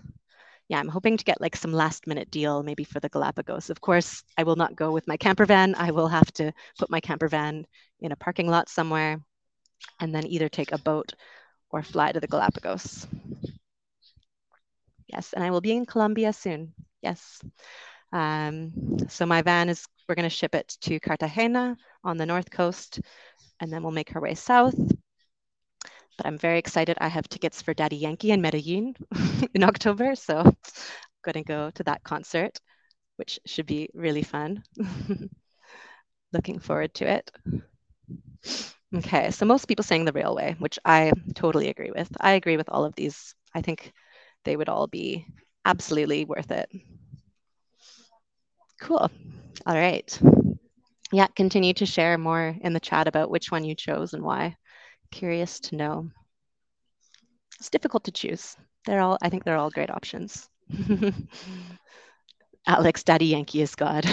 Yeah, 0.70 0.80
I'm 0.80 0.88
hoping 0.88 1.18
to 1.18 1.24
get 1.24 1.40
like 1.40 1.56
some 1.56 1.72
last 1.72 2.08
minute 2.08 2.32
deal 2.32 2.64
maybe 2.64 2.84
for 2.84 3.00
the 3.00 3.10
Galapagos. 3.10 3.70
Of 3.70 3.80
course, 3.80 4.24
I 4.38 4.44
will 4.44 4.56
not 4.56 4.76
go 4.76 4.92
with 4.92 5.08
my 5.08 5.18
camper 5.18 5.46
van. 5.46 5.76
I 5.76 5.92
will 5.92 6.08
have 6.08 6.32
to 6.34 6.52
put 6.80 6.90
my 6.90 7.00
camper 7.00 7.28
van 7.28 7.66
in 8.02 8.12
a 8.12 8.16
parking 8.18 8.48
lot 8.50 8.70
somewhere 8.70 9.20
and 10.00 10.14
then 10.14 10.28
either 10.28 10.50
take 10.50 10.72
a 10.72 10.80
boat 10.80 11.14
or 11.70 11.84
fly 11.84 12.12
to 12.12 12.20
the 12.20 12.28
Galapagos. 12.28 13.08
Yes, 15.08 15.34
and 15.34 15.44
I 15.44 15.52
will 15.52 15.62
be 15.62 15.72
in 15.72 15.86
Colombia 15.86 16.34
soon. 16.34 16.74
Yes. 17.02 17.42
Um, 18.12 18.72
so 19.10 19.26
my 19.26 19.42
van 19.42 19.70
is, 19.70 19.86
we're 20.08 20.16
going 20.16 20.24
to 20.24 20.30
ship 20.30 20.56
it 20.56 20.78
to 20.82 21.00
Cartagena 21.00 21.78
on 22.04 22.18
the 22.18 22.26
north 22.26 22.50
coast, 22.52 23.02
and 23.60 23.72
then 23.72 23.84
we'll 23.84 23.92
make 23.92 24.16
our 24.16 24.22
way 24.22 24.36
south. 24.36 24.76
But 26.18 26.26
I'm 26.26 26.38
very 26.38 26.58
excited. 26.60 26.98
I 27.00 27.08
have 27.08 27.30
tickets 27.30 27.62
for 27.62 27.74
Daddy 27.74 27.98
Yankee 27.98 28.32
in 28.32 28.42
Medellin 28.42 28.96
in 29.54 29.64
October, 29.64 30.16
so 30.16 30.40
I'm 30.40 30.56
going 31.24 31.34
to 31.36 31.44
go 31.44 31.70
to 31.72 31.84
that 31.84 32.04
concert, 32.04 32.60
which 33.18 33.40
should 33.46 33.66
be 33.66 33.90
really 33.94 34.24
fun. 34.24 34.64
Looking 36.34 36.60
forward 36.60 36.94
to 36.96 37.08
it. 37.10 37.32
Okay, 38.96 39.32
so 39.32 39.46
most 39.46 39.66
people 39.68 39.84
saying 39.84 40.06
the 40.06 40.14
railway, 40.14 40.56
which 40.60 40.80
I 40.86 41.12
totally 41.36 41.68
agree 41.70 41.92
with. 41.92 42.10
I 42.22 42.32
agree 42.32 42.56
with 42.58 42.70
all 42.70 42.86
of 42.86 42.96
these. 42.96 43.36
I 43.54 43.62
think 43.62 43.92
they 44.46 44.56
would 44.56 44.70
all 44.70 44.88
be 44.88 45.26
absolutely 45.66 46.24
worth 46.26 46.52
it. 46.52 46.70
Cool. 48.82 49.10
All 49.66 49.76
right. 49.76 50.20
Yeah, 51.12 51.28
continue 51.36 51.74
to 51.76 51.86
share 51.86 52.18
more 52.18 52.56
in 52.62 52.74
the 52.74 52.80
chat 52.80 53.08
about 53.08 53.30
which 53.30 53.52
one 53.52 53.64
you 53.64 53.76
chose 53.76 54.14
and 54.14 54.24
why. 54.24 54.56
Curious 55.12 55.60
to 55.62 55.76
know. 55.76 56.10
It's 57.60 57.70
difficult 57.70 58.04
to 58.06 58.12
choose. 58.12 58.56
They're 58.86 59.02
all, 59.02 59.18
I 59.22 59.30
think 59.30 59.44
they're 59.44 59.58
all 59.58 59.70
great 59.70 59.90
options. 59.90 60.50
Alex, 62.68 63.04
Daddy 63.04 63.28
Yankee 63.28 63.62
is 63.62 63.76
God. 63.76 64.06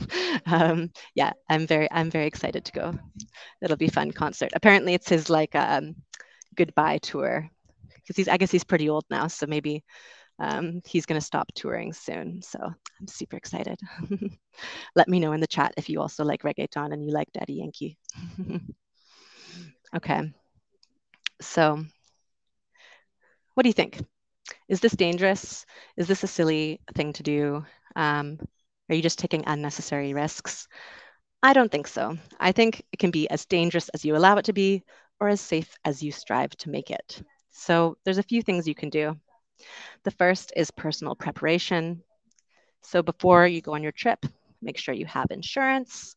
um, 0.46 0.90
yeah, 1.14 1.32
I'm 1.48 1.66
very, 1.66 1.90
I'm 1.90 2.10
very 2.10 2.26
excited 2.26 2.64
to 2.66 2.72
go. 2.72 2.94
It'll 3.62 3.76
be 3.78 3.88
fun 3.88 4.12
concert. 4.12 4.52
Apparently, 4.54 4.92
it's 4.94 5.08
his 5.08 5.30
like 5.30 5.54
um, 5.54 5.96
goodbye 6.54 6.98
tour 6.98 7.48
because 7.94 8.16
he's 8.16 8.28
I 8.28 8.36
guess 8.36 8.50
he's 8.50 8.64
pretty 8.64 8.90
old 8.90 9.04
now, 9.10 9.28
so 9.28 9.46
maybe 9.46 9.82
um, 10.42 10.82
he's 10.84 11.06
going 11.06 11.20
to 11.20 11.24
stop 11.24 11.52
touring 11.54 11.92
soon. 11.92 12.42
So 12.42 12.58
I'm 12.60 13.06
super 13.06 13.36
excited. 13.36 13.78
Let 14.96 15.08
me 15.08 15.20
know 15.20 15.32
in 15.32 15.40
the 15.40 15.46
chat 15.46 15.72
if 15.76 15.88
you 15.88 16.00
also 16.00 16.24
like 16.24 16.42
reggaeton 16.42 16.92
and 16.92 17.04
you 17.04 17.12
like 17.12 17.32
Daddy 17.32 17.54
Yankee. 17.54 17.96
okay. 19.96 20.32
So 21.40 21.84
what 23.54 23.62
do 23.62 23.68
you 23.68 23.72
think? 23.72 24.04
Is 24.68 24.80
this 24.80 24.92
dangerous? 24.92 25.64
Is 25.96 26.08
this 26.08 26.24
a 26.24 26.26
silly 26.26 26.80
thing 26.96 27.12
to 27.12 27.22
do? 27.22 27.64
Um, 27.94 28.38
are 28.88 28.96
you 28.96 29.02
just 29.02 29.20
taking 29.20 29.44
unnecessary 29.46 30.12
risks? 30.12 30.66
I 31.40 31.52
don't 31.52 31.70
think 31.70 31.86
so. 31.86 32.18
I 32.40 32.50
think 32.50 32.82
it 32.90 32.98
can 32.98 33.12
be 33.12 33.30
as 33.30 33.46
dangerous 33.46 33.88
as 33.90 34.04
you 34.04 34.16
allow 34.16 34.38
it 34.38 34.46
to 34.46 34.52
be 34.52 34.82
or 35.20 35.28
as 35.28 35.40
safe 35.40 35.76
as 35.84 36.02
you 36.02 36.10
strive 36.10 36.50
to 36.56 36.70
make 36.70 36.90
it. 36.90 37.22
So 37.52 37.96
there's 38.04 38.18
a 38.18 38.24
few 38.24 38.42
things 38.42 38.66
you 38.66 38.74
can 38.74 38.90
do. 38.90 39.16
The 40.04 40.10
first 40.10 40.52
is 40.56 40.70
personal 40.70 41.14
preparation. 41.14 42.02
So 42.82 43.02
before 43.02 43.46
you 43.46 43.60
go 43.60 43.74
on 43.74 43.82
your 43.82 43.92
trip, 43.92 44.24
make 44.60 44.78
sure 44.78 44.94
you 44.94 45.06
have 45.06 45.30
insurance, 45.30 46.14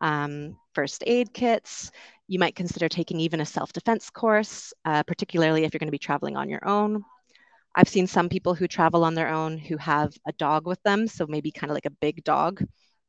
um, 0.00 0.56
first 0.74 1.02
aid 1.06 1.32
kits. 1.32 1.90
You 2.26 2.38
might 2.38 2.56
consider 2.56 2.88
taking 2.88 3.20
even 3.20 3.40
a 3.40 3.46
self-defense 3.46 4.10
course, 4.10 4.72
uh, 4.84 5.02
particularly 5.04 5.64
if 5.64 5.72
you're 5.72 5.78
going 5.78 5.88
to 5.88 5.92
be 5.92 5.98
traveling 5.98 6.36
on 6.36 6.48
your 6.48 6.66
own. 6.66 7.04
I've 7.74 7.88
seen 7.88 8.06
some 8.06 8.28
people 8.28 8.54
who 8.54 8.66
travel 8.66 9.04
on 9.04 9.14
their 9.14 9.28
own 9.28 9.58
who 9.58 9.76
have 9.76 10.12
a 10.26 10.32
dog 10.32 10.66
with 10.66 10.82
them, 10.82 11.06
so 11.06 11.26
maybe 11.28 11.50
kind 11.50 11.70
of 11.70 11.74
like 11.74 11.86
a 11.86 11.90
big 12.00 12.24
dog. 12.24 12.62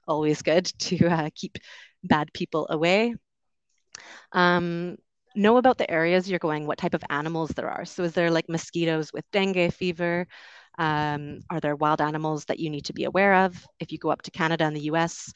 Always 0.07 0.41
good 0.41 0.65
to 0.79 1.07
uh, 1.07 1.29
keep 1.35 1.57
bad 2.03 2.31
people 2.33 2.67
away. 2.69 3.15
Um, 4.31 4.97
know 5.35 5.57
about 5.57 5.77
the 5.77 5.89
areas 5.89 6.29
you're 6.29 6.39
going, 6.39 6.65
what 6.65 6.77
type 6.77 6.93
of 6.93 7.03
animals 7.09 7.49
there 7.51 7.69
are. 7.69 7.85
So, 7.85 8.03
is 8.03 8.13
there 8.13 8.31
like 8.31 8.49
mosquitoes 8.49 9.13
with 9.13 9.29
dengue 9.31 9.73
fever? 9.73 10.27
Um, 10.77 11.41
are 11.49 11.59
there 11.59 11.75
wild 11.75 12.01
animals 12.01 12.45
that 12.45 12.59
you 12.59 12.69
need 12.69 12.85
to 12.85 12.93
be 12.93 13.03
aware 13.03 13.45
of? 13.45 13.65
If 13.79 13.91
you 13.91 13.97
go 13.97 14.09
up 14.09 14.21
to 14.23 14.31
Canada 14.31 14.63
and 14.63 14.75
the 14.75 14.91
US, 14.91 15.33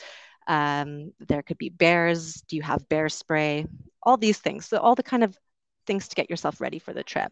um, 0.48 1.12
there 1.20 1.44
could 1.44 1.58
be 1.58 1.70
bears. 1.70 2.44
Do 2.48 2.56
you 2.56 2.62
have 2.62 2.88
bear 2.90 3.10
spray? 3.10 3.66
All 4.04 4.18
these 4.18 4.40
things. 4.40 4.66
So, 4.68 4.78
all 4.78 4.96
the 4.96 5.04
kind 5.04 5.24
of 5.24 5.38
things 5.86 6.08
to 6.08 6.16
get 6.16 6.30
yourself 6.30 6.62
ready 6.62 6.80
for 6.80 6.94
the 6.94 7.04
trip. 7.04 7.32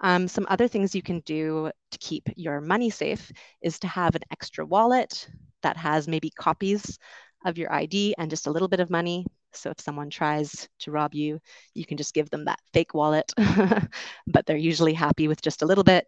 Um, 0.00 0.28
some 0.28 0.46
other 0.48 0.68
things 0.68 0.94
you 0.94 1.02
can 1.02 1.20
do 1.20 1.70
to 1.90 1.98
keep 1.98 2.28
your 2.36 2.60
money 2.60 2.90
safe 2.90 3.32
is 3.62 3.80
to 3.80 3.88
have 3.88 4.14
an 4.14 4.22
extra 4.30 4.64
wallet 4.64 5.28
that 5.62 5.76
has 5.76 6.06
maybe 6.06 6.30
copies 6.30 6.98
of 7.44 7.58
your 7.58 7.72
ID 7.72 8.14
and 8.18 8.30
just 8.30 8.46
a 8.46 8.50
little 8.50 8.68
bit 8.68 8.80
of 8.80 8.90
money. 8.90 9.26
So 9.52 9.70
if 9.70 9.80
someone 9.80 10.10
tries 10.10 10.68
to 10.80 10.90
rob 10.90 11.14
you, 11.14 11.40
you 11.74 11.86
can 11.86 11.96
just 11.96 12.14
give 12.14 12.30
them 12.30 12.44
that 12.44 12.60
fake 12.72 12.94
wallet, 12.94 13.32
but 14.26 14.46
they're 14.46 14.56
usually 14.56 14.94
happy 14.94 15.28
with 15.28 15.40
just 15.40 15.62
a 15.62 15.66
little 15.66 15.84
bit. 15.84 16.06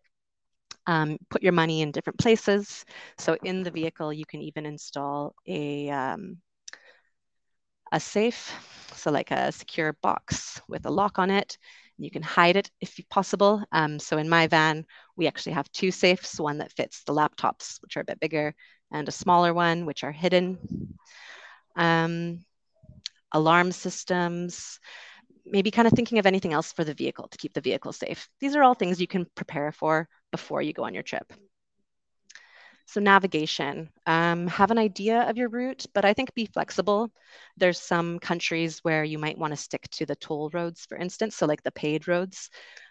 Um, 0.87 1.19
put 1.31 1.43
your 1.43 1.53
money 1.53 1.83
in 1.83 1.93
different 1.93 2.19
places. 2.19 2.85
So 3.19 3.37
in 3.45 3.63
the 3.63 3.71
vehicle, 3.71 4.13
you 4.13 4.27
can 4.27 4.41
even 4.43 4.67
install 4.67 5.35
a, 5.47 5.89
um, 5.91 6.39
a 7.93 8.01
safe, 8.01 8.53
so 8.95 9.11
like 9.11 9.31
a 9.31 9.53
secure 9.53 9.95
box 10.03 10.61
with 10.69 10.87
a 10.87 10.91
lock 10.91 11.19
on 11.19 11.31
it. 11.31 11.59
You 11.99 12.11
can 12.11 12.23
hide 12.23 12.57
it 12.57 12.71
if 12.81 12.99
possible. 13.11 13.63
Um, 13.73 13.99
so 13.99 14.17
in 14.17 14.29
my 14.29 14.47
van, 14.47 14.87
we 15.17 15.27
actually 15.27 15.53
have 15.53 15.71
two 15.73 15.91
safes, 15.91 16.41
one 16.41 16.59
that 16.59 16.73
fits 16.73 17.03
the 17.05 17.13
laptops, 17.13 17.81
which 17.83 17.97
are 17.97 18.01
a 18.01 18.05
bit 18.05 18.21
bigger, 18.21 18.55
and 18.93 19.09
a 19.09 19.13
smaller 19.13 19.55
one, 19.55 19.87
which 19.87 20.05
are 20.05 20.13
hidden. 20.13 20.97
Um, 21.77 22.45
alarm 23.33 23.73
systems, 23.73 24.81
maybe 25.47 25.71
kind 25.71 25.87
of 25.87 25.95
thinking 25.95 26.19
of 26.19 26.27
anything 26.27 26.53
else 26.53 26.73
for 26.73 26.85
the 26.85 26.95
vehicle 26.95 27.29
to 27.29 27.39
keep 27.39 27.53
the 27.55 27.61
vehicle 27.61 27.93
safe. 27.93 28.29
These 28.41 28.57
are 28.57 28.63
all 28.63 28.75
things 28.75 29.01
you 29.01 29.07
can 29.07 29.27
prepare 29.35 29.73
for 29.73 30.09
before 30.31 30.63
you 30.63 30.73
go 30.73 30.85
on 30.85 30.95
your 30.95 31.03
trip. 31.03 31.33
So 32.87 33.01
navigation, 33.01 33.89
um, 34.07 34.49
have 34.49 34.73
an 34.73 34.79
idea 34.79 35.23
of 35.23 35.37
your 35.37 35.49
route, 35.49 35.87
but 35.95 36.05
I 36.05 36.13
think 36.13 36.35
be 36.35 36.47
flexible. 36.47 37.09
There's 37.57 37.79
some 37.79 38.19
countries 38.19 38.81
where 38.83 39.05
you 39.05 39.17
might 39.17 39.39
want 39.39 39.53
to 39.53 39.57
stick 39.57 39.89
to 39.93 40.07
the 40.07 40.17
toll 40.17 40.51
roads, 40.53 40.87
for 40.87 40.97
instance, 40.97 41.37
so 41.37 41.47
like 41.47 41.63
the 41.63 41.71
paid 41.71 42.09
roads. 42.09 42.51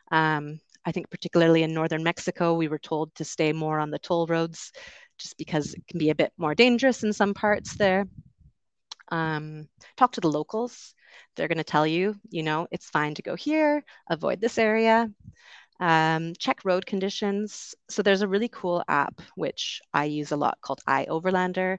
Um, 0.10 0.62
I 0.86 0.94
think 0.94 1.10
particularly 1.10 1.64
in 1.64 1.74
northern 1.74 2.02
Mexico, 2.02 2.54
we 2.54 2.70
were 2.70 2.80
told 2.80 3.14
to 3.16 3.26
stay 3.26 3.52
more 3.52 3.78
on 3.78 3.92
the 3.92 4.00
toll 4.00 4.26
roads 4.28 4.72
just 5.20 5.38
because 5.38 5.74
it 5.74 5.86
can 5.88 6.00
be 6.00 6.10
a 6.10 6.16
bit 6.16 6.32
more 6.38 6.56
dangerous 6.56 7.04
in 7.04 7.14
some 7.14 7.34
parts 7.34 7.76
there. 7.76 8.08
Um, 9.12 9.68
talk 9.98 10.14
to 10.14 10.22
the 10.22 10.30
locals. 10.30 10.94
They're 11.36 11.48
going 11.48 11.58
to 11.58 11.64
tell 11.64 11.88
you, 11.88 12.16
you 12.30 12.44
know, 12.44 12.68
it's 12.72 12.90
fine 12.90 13.14
to 13.16 13.22
go 13.22 13.36
here, 13.36 13.84
avoid 14.10 14.42
this 14.42 14.58
area. 14.58 15.10
Um, 15.80 16.34
check 16.38 16.66
road 16.66 16.86
conditions. 16.86 17.74
So 17.90 18.02
there's 18.02 18.22
a 18.22 18.28
really 18.28 18.50
cool 18.50 18.84
app 18.88 19.22
which 19.36 19.82
I 19.94 20.06
use 20.06 20.32
a 20.32 20.38
lot 20.38 20.58
called 20.62 20.82
iOverlander. 20.88 21.78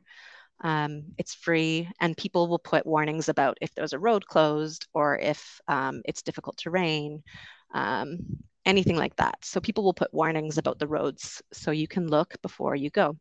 Um, 0.63 1.05
it's 1.17 1.35
free, 1.35 1.89
and 2.01 2.17
people 2.17 2.49
will 2.49 2.59
put 2.59 2.87
warnings 2.87 3.29
about 3.29 3.57
if 3.61 3.75
there's 3.75 3.95
a 3.95 3.99
road 3.99 4.27
closed 4.27 4.87
or 4.93 5.19
if 5.19 5.61
um, 5.69 6.03
it's 6.05 6.23
difficult 6.23 6.59
terrain, 6.59 7.23
um, 7.73 8.19
anything 8.67 8.97
like 8.97 9.17
that. 9.17 9.39
So 9.43 9.61
people 9.61 9.85
will 9.85 9.95
put 9.95 10.13
warnings 10.13 10.59
about 10.59 10.79
the 10.79 10.87
roads 10.87 11.43
so 11.53 11.71
you 11.71 11.89
can 11.89 12.09
look 12.09 12.35
before 12.43 12.77
you 12.77 12.91
go. 12.91 13.17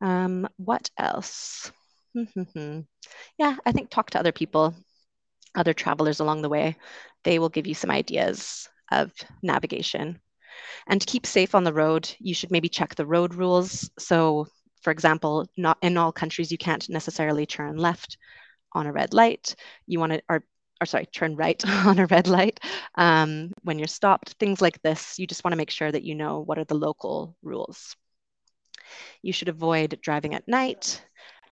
Um, 0.00 0.48
what 0.56 0.90
else? 0.98 1.72
yeah, 3.38 3.56
I 3.66 3.72
think 3.72 3.90
talk 3.90 4.10
to 4.10 4.18
other 4.18 4.32
people, 4.32 4.74
other 5.54 5.74
travelers 5.74 6.20
along 6.20 6.42
the 6.42 6.48
way. 6.48 6.76
They 7.24 7.38
will 7.38 7.48
give 7.48 7.66
you 7.66 7.74
some 7.74 7.90
ideas 7.90 8.68
of 8.90 9.12
navigation. 9.42 10.20
And 10.88 11.00
to 11.00 11.06
keep 11.06 11.26
safe 11.26 11.54
on 11.54 11.64
the 11.64 11.72
road, 11.72 12.10
you 12.18 12.34
should 12.34 12.50
maybe 12.50 12.68
check 12.68 12.94
the 12.94 13.06
road 13.06 13.34
rules. 13.34 13.90
So, 13.98 14.46
for 14.82 14.90
example, 14.90 15.46
not 15.56 15.78
in 15.82 15.96
all 15.96 16.12
countries 16.12 16.50
you 16.52 16.58
can't 16.58 16.88
necessarily 16.88 17.46
turn 17.46 17.76
left 17.76 18.16
on 18.72 18.86
a 18.86 18.92
red 18.92 19.14
light. 19.14 19.54
You 19.86 20.00
want 20.00 20.12
to, 20.12 20.22
or, 20.28 20.44
or 20.80 20.86
sorry, 20.86 21.06
turn 21.06 21.36
right 21.36 21.62
on 21.86 21.98
a 21.98 22.06
red 22.06 22.28
light 22.28 22.60
um, 22.96 23.52
when 23.62 23.78
you're 23.78 23.88
stopped. 23.88 24.34
Things 24.40 24.60
like 24.60 24.80
this, 24.82 25.18
you 25.18 25.26
just 25.26 25.44
want 25.44 25.52
to 25.52 25.58
make 25.58 25.70
sure 25.70 25.90
that 25.90 26.04
you 26.04 26.14
know 26.14 26.40
what 26.40 26.58
are 26.58 26.64
the 26.64 26.74
local 26.74 27.36
rules. 27.42 27.96
You 29.22 29.32
should 29.32 29.48
avoid 29.48 29.98
driving 30.02 30.34
at 30.34 30.48
night, 30.48 31.02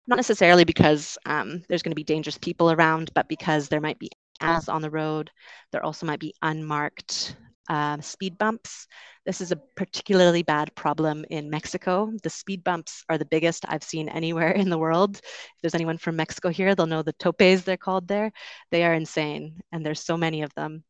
not 0.08 0.17
necessarily 0.17 0.63
because 0.63 1.17
um, 1.26 1.63
there's 1.67 1.84
going 1.84 1.91
to 1.91 1.95
be 1.95 2.04
dangerous 2.04 2.38
people 2.38 2.71
around, 2.71 3.12
but 3.13 3.28
because 3.28 3.67
there 3.67 3.82
might 3.82 4.00
be 4.00 4.10
as 4.41 4.69
on 4.69 4.82
the 4.82 4.89
road. 4.89 5.32
There 5.71 5.84
also 5.84 6.06
might 6.06 6.19
be 6.19 6.34
unmarked 6.41 7.36
uh, 7.69 8.00
speed 8.02 8.38
bumps. 8.38 8.88
This 9.26 9.41
is 9.41 9.52
a 9.52 9.60
particularly 9.76 10.43
bad 10.43 10.74
problem 10.76 11.26
in 11.30 11.50
Mexico. 11.50 12.12
The 12.21 12.30
speed 12.30 12.63
bumps 12.63 13.04
are 13.10 13.17
the 13.17 13.26
biggest 13.26 13.65
I've 13.67 13.84
seen 13.84 14.08
anywhere 14.10 14.52
in 14.52 14.69
the 14.69 14.78
world. 14.78 15.17
If 15.17 15.62
there's 15.62 15.76
anyone 15.76 15.98
from 15.98 16.15
Mexico 16.15 16.50
here, 16.50 16.76
they'll 16.76 16.86
know 16.86 17.02
the 17.02 17.13
topes 17.13 17.63
they're 17.63 17.78
called 17.78 18.08
there. 18.08 18.32
They 18.71 18.84
are 18.84 18.93
insane, 18.93 19.62
and 19.71 19.84
there's 19.86 20.02
so 20.02 20.17
many 20.17 20.43
of 20.43 20.54
them. 20.54 20.84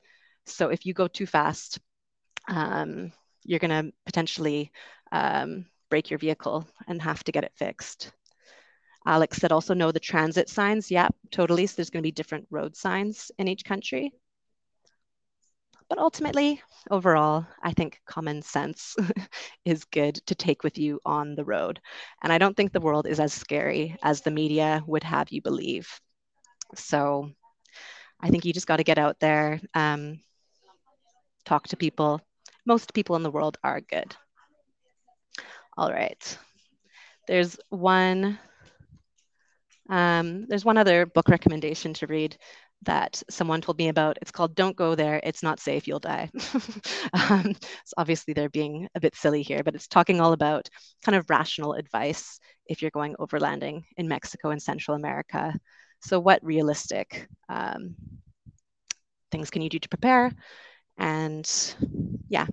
So 0.45 0.69
if 0.69 0.86
you 0.86 0.93
go 0.93 1.08
too 1.08 1.25
fast, 1.25 1.79
um, 2.47 3.13
you're 3.43 3.60
going 3.60 3.86
to 3.86 3.93
potentially 4.05 4.71
um, 5.12 5.65
break 5.89 6.09
your 6.09 6.19
vehicle 6.19 6.67
and 6.87 7.01
have 7.01 7.23
to 7.25 7.31
get 7.31 7.43
it 7.43 7.53
fixed. 7.55 8.11
Alex 9.05 9.37
said 9.37 9.51
also 9.51 9.73
know 9.73 9.91
the 9.91 9.99
transit 9.99 10.49
signs. 10.49 10.89
Yeah, 10.89 11.09
totally. 11.31 11.67
So 11.67 11.75
there's 11.77 11.89
going 11.89 12.01
to 12.01 12.07
be 12.07 12.11
different 12.11 12.47
road 12.49 12.75
signs 12.75 13.31
in 13.37 13.47
each 13.47 13.63
country. 13.63 14.11
But 15.87 15.99
ultimately, 15.99 16.61
overall, 16.89 17.45
I 17.61 17.73
think 17.73 18.01
common 18.05 18.41
sense 18.41 18.95
is 19.65 19.85
good 19.85 20.15
to 20.25 20.35
take 20.35 20.63
with 20.63 20.77
you 20.77 20.99
on 21.05 21.35
the 21.35 21.45
road. 21.45 21.79
And 22.23 22.33
I 22.33 22.39
don't 22.39 22.57
think 22.57 22.71
the 22.73 22.81
world 22.81 23.05
is 23.05 23.19
as 23.19 23.33
scary 23.33 23.95
as 24.01 24.21
the 24.21 24.31
media 24.31 24.83
would 24.87 25.03
have 25.03 25.29
you 25.29 25.41
believe. 25.41 25.87
So 26.75 27.31
I 28.19 28.29
think 28.29 28.45
you 28.45 28.53
just 28.53 28.67
got 28.67 28.77
to 28.77 28.83
get 28.83 28.97
out 28.97 29.19
there, 29.19 29.61
um, 29.73 30.21
talk 31.45 31.67
to 31.69 31.77
people. 31.77 32.21
Most 32.65 32.93
people 32.93 33.15
in 33.15 33.23
the 33.23 33.31
world 33.31 33.57
are 33.63 33.79
good. 33.81 34.15
All 35.77 35.91
right. 35.91 36.38
There's 37.27 37.57
one 37.69 38.39
um, 39.89 40.45
there's 40.47 40.65
one 40.65 40.77
other 40.77 41.05
book 41.05 41.29
recommendation 41.29 41.93
to 41.95 42.07
read 42.07 42.38
that 42.83 43.21
someone 43.29 43.61
told 43.61 43.77
me 43.77 43.89
about. 43.89 44.17
It's 44.21 44.31
called 44.31 44.55
Don't 44.55 44.75
Go 44.75 44.95
There. 44.95 45.19
It's 45.23 45.43
Not 45.43 45.59
Safe. 45.59 45.88
You'll 45.88 45.99
Die. 45.99 46.29
um, 47.29 47.53
so 47.53 47.93
obviously, 47.97 48.33
they're 48.33 48.49
being 48.49 48.88
a 48.95 48.99
bit 48.99 49.15
silly 49.15 49.41
here, 49.41 49.63
but 49.63 49.75
it's 49.75 49.88
talking 49.88 50.19
all 50.19 50.33
about 50.33 50.69
kind 51.03 51.15
of 51.15 51.29
rational 51.29 51.73
advice 51.73 52.39
if 52.67 52.81
you're 52.81 52.91
going 52.91 53.15
overlanding 53.19 53.83
in 53.97 54.07
Mexico 54.07 54.49
and 54.49 54.61
Central 54.61 54.95
America. 54.95 55.53
So, 56.01 56.19
what 56.19 56.43
realistic 56.43 57.27
um, 57.49 57.95
things 59.31 59.49
can 59.49 59.61
you 59.61 59.69
do 59.69 59.79
to 59.79 59.89
prepare? 59.89 60.31
And 60.97 61.49
yeah, 62.29 62.47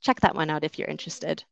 check 0.00 0.20
that 0.20 0.34
one 0.34 0.50
out 0.50 0.64
if 0.64 0.78
you're 0.78 0.88
interested 0.88 1.44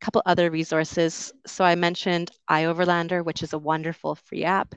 a 0.00 0.04
couple 0.04 0.22
other 0.26 0.50
resources. 0.50 1.32
So 1.46 1.64
I 1.64 1.74
mentioned 1.74 2.30
iOverlander, 2.50 3.24
which 3.24 3.42
is 3.42 3.52
a 3.52 3.58
wonderful 3.58 4.14
free 4.14 4.44
app. 4.44 4.74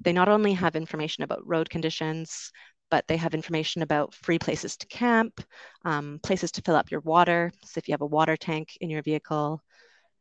They 0.00 0.12
not 0.12 0.28
only 0.28 0.52
have 0.54 0.76
information 0.76 1.24
about 1.24 1.46
road 1.46 1.68
conditions, 1.68 2.52
but 2.90 3.06
they 3.06 3.16
have 3.16 3.34
information 3.34 3.82
about 3.82 4.14
free 4.14 4.38
places 4.38 4.76
to 4.78 4.86
camp, 4.86 5.40
um, 5.84 6.18
places 6.22 6.50
to 6.52 6.62
fill 6.62 6.74
up 6.76 6.90
your 6.90 7.00
water. 7.00 7.52
So 7.64 7.78
if 7.78 7.88
you 7.88 7.92
have 7.92 8.00
a 8.00 8.06
water 8.06 8.36
tank 8.36 8.76
in 8.80 8.90
your 8.90 9.02
vehicle, 9.02 9.62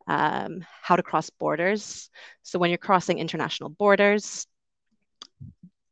um, 0.08 0.66
how 0.82 0.96
to 0.96 1.04
cross 1.04 1.30
borders. 1.30 2.10
So 2.44 2.60
when 2.60 2.70
you're 2.70 2.78
crossing 2.78 3.20
international 3.20 3.70
borders, 3.70 4.46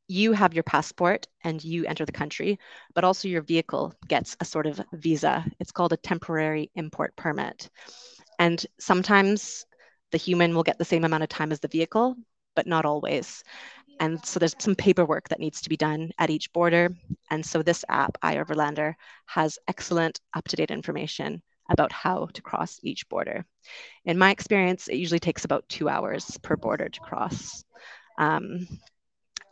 you 0.07 0.31
have 0.31 0.53
your 0.53 0.63
passport 0.63 1.27
and 1.43 1.63
you 1.63 1.85
enter 1.85 2.05
the 2.05 2.11
country, 2.11 2.59
but 2.93 3.03
also 3.03 3.27
your 3.27 3.41
vehicle 3.41 3.93
gets 4.07 4.37
a 4.39 4.45
sort 4.45 4.65
of 4.65 4.81
visa. 4.93 5.45
It's 5.59 5.71
called 5.71 5.93
a 5.93 5.97
temporary 5.97 6.71
import 6.75 7.15
permit. 7.15 7.69
And 8.39 8.65
sometimes 8.79 9.65
the 10.11 10.17
human 10.17 10.55
will 10.55 10.63
get 10.63 10.77
the 10.77 10.85
same 10.85 11.03
amount 11.03 11.23
of 11.23 11.29
time 11.29 11.51
as 11.51 11.59
the 11.59 11.67
vehicle, 11.67 12.15
but 12.55 12.67
not 12.67 12.85
always. 12.85 13.43
And 13.99 14.23
so 14.23 14.39
there's 14.39 14.55
some 14.59 14.75
paperwork 14.75 15.27
that 15.29 15.39
needs 15.39 15.61
to 15.61 15.69
be 15.69 15.77
done 15.77 16.11
at 16.19 16.29
each 16.29 16.53
border. 16.53 16.89
And 17.31 17.45
so 17.45 17.61
this 17.61 17.83
app, 17.89 18.17
iOverlander, 18.21 18.93
has 19.25 19.59
excellent 19.67 20.21
up-to-date 20.33 20.71
information 20.71 21.41
about 21.69 21.91
how 21.91 22.27
to 22.33 22.41
cross 22.41 22.79
each 22.83 23.09
border. 23.09 23.45
In 24.05 24.17
my 24.17 24.31
experience, 24.31 24.87
it 24.87 24.95
usually 24.95 25.19
takes 25.19 25.45
about 25.45 25.67
two 25.67 25.89
hours 25.89 26.37
per 26.41 26.55
border 26.55 26.87
to 26.87 26.99
cross. 27.01 27.65
Um, 28.17 28.67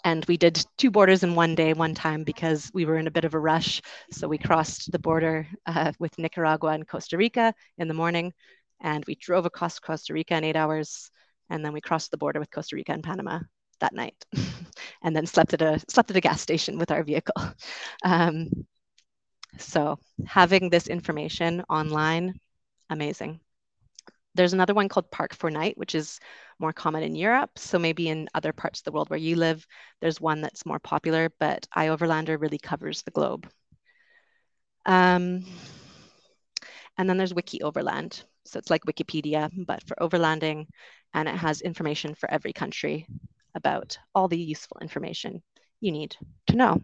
and 0.06 0.24
we 0.26 0.38
did 0.38 0.64
two 0.78 0.92
borders 0.92 1.24
in 1.24 1.34
one 1.34 1.56
day, 1.56 1.74
one 1.74 1.96
time, 1.96 2.24
because 2.24 2.70
we 2.76 2.86
were 2.86 2.98
in 2.98 3.08
a 3.08 3.12
bit 3.12 3.26
of 3.26 3.34
a 3.34 3.40
rush. 3.40 3.82
So 4.12 4.28
we 4.28 4.38
crossed 4.38 4.92
the 4.92 5.00
border 5.00 5.48
uh, 5.66 5.94
with 6.00 6.18
Nicaragua 6.20 6.70
and 6.70 6.88
Costa 6.88 7.18
Rica 7.18 7.54
in 7.80 7.88
the 7.88 7.96
morning, 7.96 8.32
and 8.82 9.04
we 9.08 9.16
drove 9.16 9.48
across 9.48 9.80
Costa 9.80 10.14
Rica 10.14 10.38
in 10.38 10.44
eight 10.44 10.56
hours, 10.56 11.10
and 11.50 11.66
then 11.66 11.74
we 11.74 11.82
crossed 11.82 12.12
the 12.12 12.18
border 12.18 12.40
with 12.40 12.52
Costa 12.52 12.76
Rica 12.76 12.92
and 12.94 13.04
Panama 13.04 13.40
that 13.80 13.94
night, 13.94 14.16
and 15.04 15.16
then 15.16 15.26
slept 15.26 15.56
at 15.56 15.64
a 15.64 15.82
slept 15.90 16.12
at 16.12 16.18
a 16.18 16.22
gas 16.22 16.40
station 16.40 16.78
with 16.78 16.92
our 16.92 17.04
vehicle. 17.04 17.36
Um, 18.04 18.50
so 19.58 19.98
having 20.28 20.70
this 20.70 20.88
information 20.88 21.64
online, 21.70 22.40
amazing. 22.90 23.40
There's 24.36 24.54
another 24.54 24.74
one 24.74 24.90
called 24.90 25.10
Park4Night, 25.12 25.78
which 25.78 25.96
is 25.96 26.20
more 26.60 26.74
common 26.74 27.04
in 27.04 27.16
Europe. 27.16 27.58
So 27.58 27.80
maybe 27.80 28.10
in 28.10 28.28
other 28.34 28.54
parts 28.54 28.80
of 28.80 28.84
the 28.84 28.92
world 28.92 29.10
where 29.10 29.20
you 29.20 29.36
live, 29.36 29.66
there's 30.02 30.22
one 30.22 30.42
that's 30.42 30.66
more 30.66 30.80
popular, 30.80 31.32
but 31.40 31.68
iOverlander 31.76 32.40
really 32.40 32.60
covers 32.60 33.02
the 33.02 33.12
globe. 33.12 33.50
Um, 34.86 35.46
and 36.98 37.10
then 37.10 37.18
there's 37.18 37.34
Wiki 37.34 37.62
Overland. 37.62 38.24
So 38.46 38.60
it's 38.60 38.70
like 38.70 38.84
Wikipedia, 38.84 39.50
but 39.66 39.82
for 39.88 39.96
overlanding, 40.00 40.68
and 41.14 41.28
it 41.28 41.36
has 41.36 41.62
information 41.62 42.14
for 42.14 42.30
every 42.30 42.54
country 42.54 43.08
about 43.56 43.98
all 44.14 44.28
the 44.28 44.38
useful 44.38 44.78
information 44.82 45.42
you 45.80 45.92
need 45.92 46.16
to 46.48 46.56
know. 46.56 46.82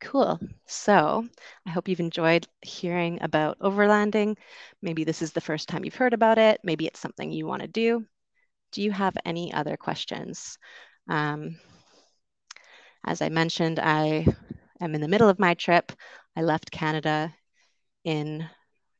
Cool. 0.00 0.38
So 0.66 1.26
I 1.66 1.70
hope 1.70 1.88
you've 1.88 2.00
enjoyed 2.00 2.46
hearing 2.62 3.20
about 3.22 3.58
overlanding. 3.60 4.36
Maybe 4.82 5.04
this 5.04 5.22
is 5.22 5.32
the 5.32 5.40
first 5.40 5.68
time 5.68 5.84
you've 5.84 5.94
heard 5.94 6.12
about 6.14 6.38
it. 6.38 6.60
Maybe 6.62 6.86
it's 6.86 7.00
something 7.00 7.32
you 7.32 7.46
want 7.46 7.62
to 7.62 7.68
do. 7.68 8.06
Do 8.72 8.82
you 8.82 8.92
have 8.92 9.16
any 9.24 9.52
other 9.52 9.76
questions? 9.76 10.58
Um, 11.08 11.58
as 13.04 13.22
I 13.22 13.28
mentioned, 13.28 13.78
I 13.78 14.26
am 14.80 14.94
in 14.94 15.00
the 15.00 15.08
middle 15.08 15.28
of 15.28 15.38
my 15.38 15.54
trip. 15.54 15.92
I 16.36 16.42
left 16.42 16.70
Canada 16.70 17.34
in 18.04 18.48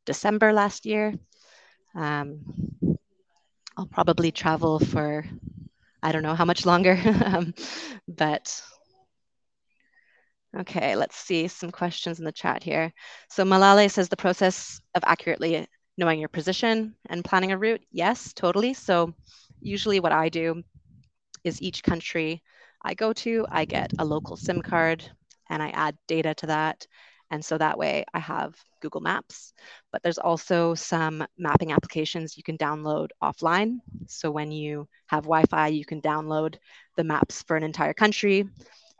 December 0.05 0.53
last 0.53 0.85
year. 0.85 1.13
Um, 1.95 2.41
I'll 3.77 3.85
probably 3.87 4.31
travel 4.31 4.79
for 4.79 5.25
I 6.03 6.11
don't 6.11 6.23
know 6.23 6.35
how 6.35 6.45
much 6.45 6.65
longer, 6.65 6.99
um, 7.25 7.53
but 8.07 8.61
okay, 10.55 10.95
let's 10.95 11.17
see 11.17 11.47
some 11.47 11.71
questions 11.71 12.19
in 12.19 12.25
the 12.25 12.31
chat 12.31 12.63
here. 12.63 12.93
So 13.29 13.43
Malale 13.43 13.89
says 13.89 14.09
the 14.09 14.17
process 14.17 14.79
of 14.95 15.03
accurately 15.05 15.67
knowing 15.97 16.19
your 16.19 16.29
position 16.29 16.95
and 17.09 17.25
planning 17.25 17.51
a 17.51 17.57
route. 17.57 17.81
Yes, 17.91 18.33
totally. 18.33 18.73
So 18.73 19.13
usually 19.59 19.99
what 19.99 20.11
I 20.11 20.29
do 20.29 20.61
is 21.43 21.61
each 21.61 21.83
country 21.83 22.43
I 22.83 22.93
go 22.93 23.13
to, 23.13 23.45
I 23.49 23.65
get 23.65 23.91
a 23.99 24.05
local 24.05 24.37
SIM 24.37 24.61
card 24.61 25.03
and 25.49 25.61
I 25.63 25.69
add 25.69 25.97
data 26.07 26.33
to 26.35 26.47
that. 26.47 26.85
And 27.29 27.43
so 27.43 27.57
that 27.57 27.77
way 27.77 28.05
I 28.13 28.19
have 28.19 28.55
Google 28.81 29.01
Maps, 29.01 29.53
but 29.91 30.01
there's 30.01 30.17
also 30.17 30.73
some 30.75 31.25
mapping 31.37 31.73
applications 31.73 32.37
you 32.37 32.43
can 32.43 32.57
download 32.57 33.09
offline. 33.21 33.79
So 34.07 34.31
when 34.31 34.51
you 34.51 34.87
have 35.07 35.23
Wi-Fi, 35.23 35.67
you 35.67 35.83
can 35.83 36.01
download 36.01 36.55
the 36.95 37.03
maps 37.03 37.43
for 37.43 37.57
an 37.57 37.63
entire 37.63 37.93
country. 37.93 38.47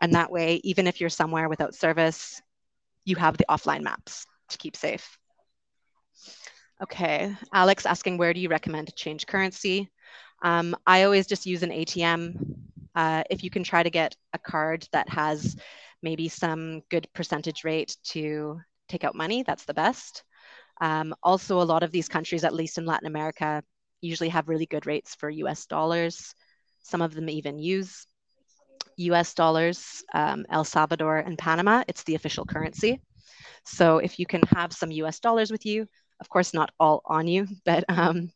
And 0.02 0.14
that 0.14 0.32
way, 0.32 0.62
even 0.64 0.88
if 0.88 1.02
you're 1.02 1.10
somewhere 1.10 1.50
without 1.50 1.76
service, 1.76 2.42
you 3.06 3.16
have 3.16 3.38
the 3.38 3.46
offline 3.50 3.82
maps 3.82 4.26
to 4.50 4.58
keep 4.58 4.76
safe. 4.76 5.18
Okay, 6.82 7.36
Alex 7.54 7.86
asking 7.86 8.18
where 8.18 8.34
do 8.34 8.40
you 8.40 8.50
recommend 8.50 8.88
to 8.88 8.94
change 8.94 9.26
currency? 9.26 9.90
Um, 10.44 10.76
I 10.86 11.04
always 11.04 11.26
just 11.26 11.46
use 11.46 11.64
an 11.64 11.72
ATM. 11.72 12.36
Uh, 12.94 13.24
if 13.30 13.44
you 13.44 13.50
can 13.50 13.64
try 13.64 13.82
to 13.82 13.90
get 13.90 14.16
a 14.34 14.40
card 14.40 14.88
that 14.92 15.10
has 15.10 15.56
maybe 16.04 16.30
some 16.30 16.82
good 16.90 17.08
percentage 17.14 17.64
rate 17.64 17.98
to 18.04 18.60
take 18.88 19.04
out 19.04 19.16
money, 19.16 19.44
that's 19.44 19.66
the 19.66 19.74
best. 19.74 20.24
Um, 20.80 21.16
also, 21.24 21.62
a 21.62 21.64
lot 21.64 21.84
of 21.84 21.92
these 21.92 22.08
countries, 22.08 22.44
at 22.44 22.54
least 22.54 22.78
in 22.78 22.86
Latin 22.86 23.08
America, 23.08 23.64
usually 24.02 24.30
have 24.30 24.48
really 24.48 24.68
good 24.68 24.86
rates 24.86 25.16
for 25.16 25.30
US 25.30 25.66
dollars. 25.66 26.34
Some 26.84 27.02
of 27.02 27.14
them 27.14 27.30
even 27.30 27.60
use 27.60 28.07
US 28.98 29.34
dollars. 29.34 30.04
Um, 30.13 30.46
El 30.50 30.63
Salvador 30.63 31.18
and 31.18 31.38
Panama, 31.38 31.84
it's 31.88 32.04
the 32.04 32.16
official 32.16 32.46
currency. 32.46 33.02
So 33.66 33.98
if 33.98 34.20
you 34.20 34.26
can 34.26 34.42
have 34.44 34.74
some 34.74 34.92
US 34.92 35.20
dollars 35.20 35.52
with 35.52 35.66
you, 35.66 35.88
of 36.20 36.30
course, 36.30 36.54
not 36.54 36.72
all 36.80 37.02
on 37.06 37.28
you, 37.28 37.48
but 37.66 37.84
um, 37.90 38.32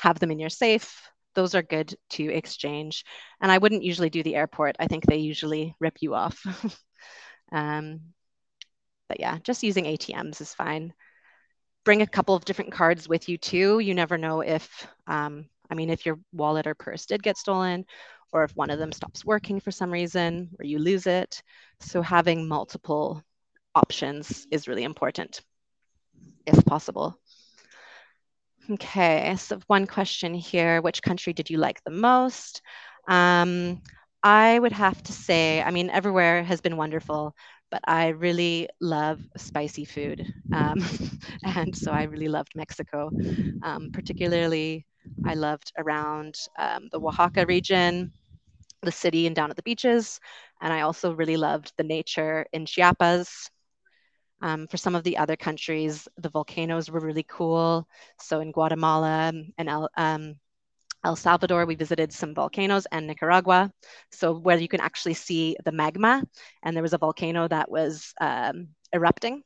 have 0.00 0.18
them 0.18 0.30
in 0.30 0.38
your 0.38 0.50
safe. 0.50 1.00
Those 1.34 1.54
are 1.54 1.62
good 1.62 1.94
to 2.10 2.32
exchange. 2.32 3.04
And 3.40 3.50
I 3.50 3.58
wouldn't 3.58 3.82
usually 3.82 4.10
do 4.10 4.22
the 4.22 4.36
airport. 4.36 4.76
I 4.78 4.86
think 4.86 5.04
they 5.04 5.16
usually 5.16 5.74
rip 5.80 5.96
you 6.00 6.14
off. 6.14 6.40
um, 7.52 8.00
but 9.08 9.20
yeah, 9.20 9.38
just 9.42 9.62
using 9.62 9.84
ATMs 9.84 10.40
is 10.40 10.54
fine. 10.54 10.92
Bring 11.84 12.02
a 12.02 12.06
couple 12.06 12.34
of 12.34 12.44
different 12.44 12.72
cards 12.72 13.08
with 13.08 13.28
you 13.28 13.36
too. 13.36 13.78
You 13.80 13.94
never 13.94 14.16
know 14.16 14.40
if, 14.40 14.86
um, 15.06 15.46
I 15.70 15.74
mean, 15.74 15.90
if 15.90 16.06
your 16.06 16.18
wallet 16.32 16.66
or 16.66 16.74
purse 16.74 17.04
did 17.06 17.22
get 17.22 17.36
stolen, 17.36 17.84
or 18.32 18.44
if 18.44 18.52
one 18.56 18.70
of 18.70 18.78
them 18.78 18.92
stops 18.92 19.24
working 19.24 19.60
for 19.60 19.70
some 19.70 19.90
reason, 19.90 20.50
or 20.58 20.64
you 20.64 20.78
lose 20.78 21.06
it. 21.06 21.42
So 21.80 22.02
having 22.02 22.48
multiple 22.48 23.22
options 23.74 24.46
is 24.50 24.68
really 24.68 24.84
important, 24.84 25.40
if 26.46 26.64
possible. 26.64 27.18
Okay, 28.70 29.34
so 29.36 29.58
one 29.66 29.86
question 29.86 30.32
here, 30.32 30.80
which 30.80 31.02
country 31.02 31.32
did 31.34 31.50
you 31.50 31.58
like 31.58 31.82
the 31.84 31.90
most? 31.90 32.62
Um, 33.08 33.82
I 34.22 34.58
would 34.58 34.72
have 34.72 35.02
to 35.02 35.12
say, 35.12 35.60
I 35.62 35.70
mean, 35.70 35.90
everywhere 35.90 36.42
has 36.42 36.62
been 36.62 36.78
wonderful, 36.78 37.34
but 37.70 37.82
I 37.84 38.08
really 38.08 38.68
love 38.80 39.20
spicy 39.36 39.84
food. 39.84 40.26
Um, 40.52 40.78
and 41.44 41.76
so 41.76 41.92
I 41.92 42.04
really 42.04 42.28
loved 42.28 42.52
Mexico. 42.54 43.12
Um, 43.62 43.90
particularly, 43.92 44.86
I 45.24 45.34
loved 45.34 45.72
around 45.78 46.36
um, 46.58 46.88
the 46.92 47.00
Oaxaca 47.00 47.46
region, 47.46 48.12
the 48.82 48.92
city, 48.92 49.26
and 49.26 49.34
down 49.36 49.50
at 49.50 49.56
the 49.56 49.62
beaches. 49.62 50.20
And 50.60 50.72
I 50.72 50.82
also 50.82 51.14
really 51.14 51.36
loved 51.36 51.72
the 51.76 51.84
nature 51.84 52.46
in 52.52 52.66
Chiapas, 52.66 53.50
um, 54.42 54.66
for 54.66 54.76
some 54.76 54.94
of 54.94 55.04
the 55.04 55.16
other 55.16 55.36
countries, 55.36 56.06
the 56.18 56.28
volcanoes 56.28 56.90
were 56.90 57.00
really 57.00 57.24
cool. 57.28 57.88
So 58.18 58.40
in 58.40 58.52
Guatemala 58.52 59.32
and 59.56 59.68
El, 59.68 59.88
um, 59.96 60.34
El 61.04 61.16
Salvador, 61.16 61.64
we 61.64 61.74
visited 61.74 62.12
some 62.12 62.34
volcanoes 62.34 62.86
and 62.92 63.06
Nicaragua. 63.06 63.72
So 64.10 64.34
where 64.34 64.58
you 64.58 64.68
can 64.68 64.80
actually 64.80 65.14
see 65.14 65.56
the 65.64 65.72
magma, 65.72 66.22
and 66.62 66.76
there 66.76 66.82
was 66.82 66.92
a 66.92 66.98
volcano 66.98 67.48
that 67.48 67.70
was 67.70 68.12
um, 68.20 68.68
erupting 68.92 69.42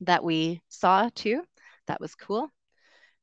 that 0.00 0.24
we 0.24 0.62
saw 0.68 1.10
too. 1.14 1.42
That 1.86 2.00
was 2.00 2.14
cool. 2.14 2.48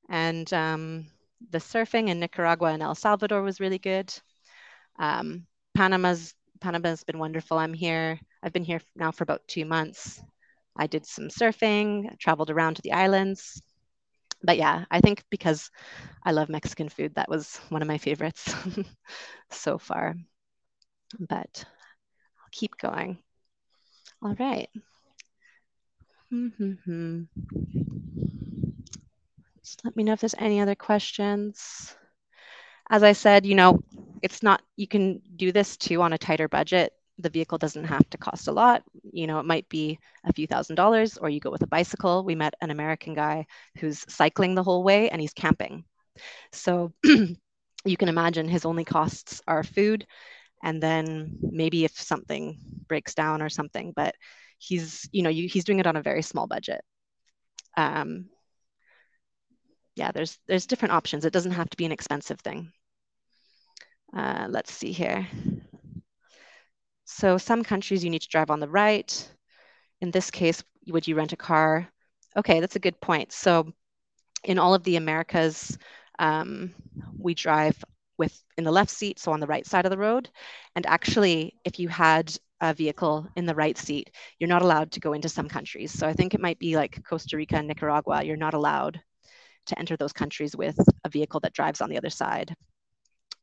And 0.09 0.51
um, 0.53 1.07
the 1.51 1.59
surfing 1.59 2.09
in 2.09 2.19
Nicaragua 2.19 2.69
and 2.73 2.83
El 2.83 2.95
Salvador 2.95 3.41
was 3.41 3.59
really 3.59 3.79
good. 3.79 4.13
Um, 4.99 5.45
Panama's 5.75 6.33
Panama's 6.61 7.03
been 7.03 7.19
wonderful. 7.19 7.57
I'm 7.57 7.73
here. 7.73 8.19
I've 8.41 8.53
been 8.53 8.63
here 8.63 8.81
now 8.95 9.11
for 9.11 9.23
about 9.23 9.47
two 9.47 9.65
months. 9.65 10.21
I 10.77 10.87
did 10.87 11.05
some 11.05 11.29
surfing, 11.29 12.17
traveled 12.19 12.49
around 12.49 12.75
to 12.75 12.81
the 12.81 12.93
islands. 12.93 13.61
But 14.43 14.57
yeah, 14.57 14.85
I 14.91 15.01
think 15.01 15.23
because 15.29 15.69
I 16.23 16.31
love 16.31 16.49
Mexican 16.49 16.89
food, 16.89 17.15
that 17.15 17.29
was 17.29 17.57
one 17.69 17.81
of 17.81 17.87
my 17.87 17.97
favorites 17.97 18.53
so 19.51 19.77
far. 19.77 20.15
But 21.19 21.65
I'll 22.39 22.49
keep 22.51 22.77
going. 22.77 23.19
All 24.21 24.35
right. 24.39 24.69
Mm-hmm. 26.31 27.23
Just 29.63 29.83
let 29.85 29.95
me 29.95 30.03
know 30.03 30.13
if 30.13 30.19
there's 30.21 30.35
any 30.37 30.59
other 30.59 30.75
questions. 30.75 31.95
As 32.89 33.03
I 33.03 33.13
said, 33.13 33.45
you 33.45 33.55
know, 33.55 33.83
it's 34.21 34.43
not, 34.43 34.61
you 34.75 34.87
can 34.87 35.21
do 35.35 35.51
this 35.51 35.77
too 35.77 36.01
on 36.01 36.13
a 36.13 36.17
tighter 36.17 36.47
budget 36.47 36.93
the 37.19 37.29
vehicle 37.29 37.57
doesn't 37.57 37.83
have 37.85 38.09
to 38.09 38.17
cost 38.17 38.47
a 38.47 38.51
lot. 38.51 38.83
You 39.11 39.27
know, 39.27 39.39
it 39.39 39.45
might 39.45 39.67
be 39.69 39.99
a 40.25 40.33
few 40.33 40.47
thousand 40.47 40.75
dollars, 40.75 41.17
or 41.17 41.29
you 41.29 41.39
go 41.39 41.51
with 41.51 41.61
a 41.61 41.67
bicycle. 41.67 42.23
We 42.23 42.35
met 42.35 42.55
an 42.61 42.71
American 42.71 43.13
guy 43.13 43.45
who's 43.77 44.03
cycling 44.11 44.55
the 44.55 44.63
whole 44.63 44.83
way 44.83 45.09
and 45.09 45.21
he's 45.21 45.33
camping. 45.33 45.85
So 46.51 46.93
you 47.03 47.97
can 47.97 48.09
imagine 48.09 48.47
his 48.47 48.65
only 48.65 48.85
costs 48.85 49.41
are 49.47 49.63
food 49.63 50.05
and 50.63 50.81
then 50.81 51.37
maybe 51.41 51.85
if 51.85 51.99
something 51.99 52.57
breaks 52.87 53.13
down 53.15 53.41
or 53.41 53.49
something, 53.49 53.93
but 53.95 54.15
he's, 54.57 55.07
you 55.11 55.23
know, 55.23 55.29
you, 55.29 55.47
he's 55.47 55.65
doing 55.65 55.79
it 55.79 55.87
on 55.87 55.97
a 55.97 56.01
very 56.03 56.21
small 56.21 56.47
budget. 56.47 56.81
Um, 57.77 58.29
yeah, 59.95 60.11
there's 60.11 60.39
there's 60.47 60.65
different 60.65 60.93
options. 60.93 61.25
It 61.25 61.33
doesn't 61.33 61.51
have 61.51 61.69
to 61.69 61.77
be 61.77 61.85
an 61.85 61.91
expensive 61.91 62.39
thing. 62.39 62.71
Uh, 64.15 64.47
let's 64.49 64.71
see 64.71 64.91
here. 64.91 65.27
So 67.05 67.37
some 67.37 67.63
countries 67.63 68.03
you 68.03 68.09
need 68.09 68.21
to 68.21 68.29
drive 68.29 68.49
on 68.49 68.59
the 68.59 68.69
right. 68.69 69.31
In 70.01 70.11
this 70.11 70.31
case, 70.31 70.63
would 70.87 71.07
you 71.07 71.15
rent 71.15 71.33
a 71.33 71.37
car? 71.37 71.87
Okay, 72.35 72.59
that's 72.59 72.75
a 72.75 72.79
good 72.79 72.99
point. 73.01 73.31
So 73.31 73.71
in 74.43 74.59
all 74.59 74.73
of 74.73 74.83
the 74.83 74.95
Americas, 74.95 75.77
um, 76.19 76.73
we 77.17 77.33
drive 77.33 77.83
with 78.17 78.39
in 78.57 78.63
the 78.63 78.71
left 78.71 78.91
seat, 78.91 79.19
so 79.19 79.31
on 79.31 79.39
the 79.39 79.47
right 79.47 79.65
side 79.65 79.85
of 79.85 79.91
the 79.91 79.97
road. 79.97 80.29
And 80.75 80.85
actually, 80.85 81.55
if 81.65 81.79
you 81.79 81.87
had 81.89 82.35
a 82.61 82.73
vehicle 82.73 83.27
in 83.35 83.45
the 83.45 83.55
right 83.55 83.77
seat, 83.77 84.11
you're 84.39 84.47
not 84.47 84.61
allowed 84.61 84.91
to 84.91 84.99
go 84.99 85.13
into 85.13 85.29
some 85.29 85.49
countries. 85.49 85.91
So 85.91 86.07
I 86.07 86.13
think 86.13 86.33
it 86.33 86.41
might 86.41 86.59
be 86.59 86.75
like 86.75 87.03
Costa 87.03 87.37
Rica 87.37 87.57
and 87.57 87.67
Nicaragua. 87.67 88.23
You're 88.23 88.37
not 88.37 88.53
allowed 88.53 89.01
to 89.67 89.79
enter 89.79 89.97
those 89.97 90.13
countries 90.13 90.55
with 90.55 90.77
a 91.03 91.09
vehicle 91.09 91.39
that 91.41 91.53
drives 91.53 91.81
on 91.81 91.89
the 91.89 91.97
other 91.97 92.09
side. 92.09 92.55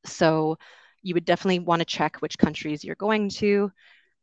So 0.04 0.56
you 1.02 1.14
would 1.14 1.24
definitely 1.24 1.60
want 1.60 1.80
to 1.80 1.86
check 1.86 2.16
which 2.16 2.38
countries 2.38 2.84
you're 2.84 2.94
going 2.96 3.30
to. 3.30 3.70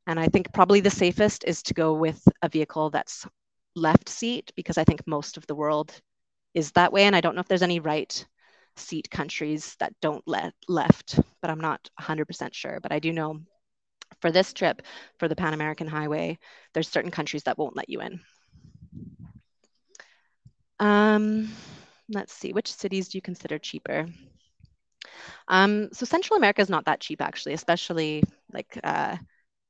And 0.05 0.19
I 0.19 0.27
think 0.27 0.53
probably 0.53 0.79
the 0.79 0.89
safest 0.89 1.43
is 1.45 1.61
to 1.63 1.73
go 1.73 1.93
with 1.93 2.25
a 2.41 2.49
vehicle 2.49 2.89
that's 2.89 3.25
left 3.75 4.09
seat 4.09 4.51
because 4.55 4.77
I 4.77 4.83
think 4.83 5.05
most 5.05 5.37
of 5.37 5.45
the 5.47 5.55
world 5.55 5.99
is 6.53 6.71
that 6.71 6.93
way. 6.93 7.03
And 7.03 7.15
I 7.15 7.21
don't 7.21 7.35
know 7.35 7.41
if 7.41 7.47
there's 7.47 7.61
any 7.61 7.79
right 7.79 8.25
seat 8.77 9.09
countries 9.09 9.75
that 9.79 9.93
don't 10.01 10.23
let 10.27 10.53
left, 10.67 11.19
but 11.41 11.51
I'm 11.51 11.59
not 11.59 11.89
100% 11.99 12.55
sure. 12.55 12.79
But 12.81 12.91
I 12.91 12.99
do 12.99 13.11
know 13.11 13.41
for 14.21 14.31
this 14.31 14.53
trip, 14.53 14.81
for 15.19 15.27
the 15.27 15.35
Pan 15.35 15.53
American 15.53 15.87
Highway, 15.87 16.39
there's 16.73 16.87
certain 16.87 17.11
countries 17.11 17.43
that 17.43 17.57
won't 17.57 17.75
let 17.75 17.89
you 17.89 18.01
in. 18.01 18.19
Um, 20.79 21.49
let's 22.09 22.33
see, 22.33 22.53
which 22.53 22.71
cities 22.71 23.09
do 23.09 23.17
you 23.17 23.21
consider 23.21 23.57
cheaper? 23.57 24.07
Um, 25.47 25.89
so 25.93 26.05
Central 26.05 26.37
America 26.37 26.61
is 26.61 26.69
not 26.69 26.85
that 26.85 26.99
cheap, 26.99 27.21
actually, 27.21 27.53
especially 27.53 28.23
like 28.51 28.79
uh, 28.83 29.17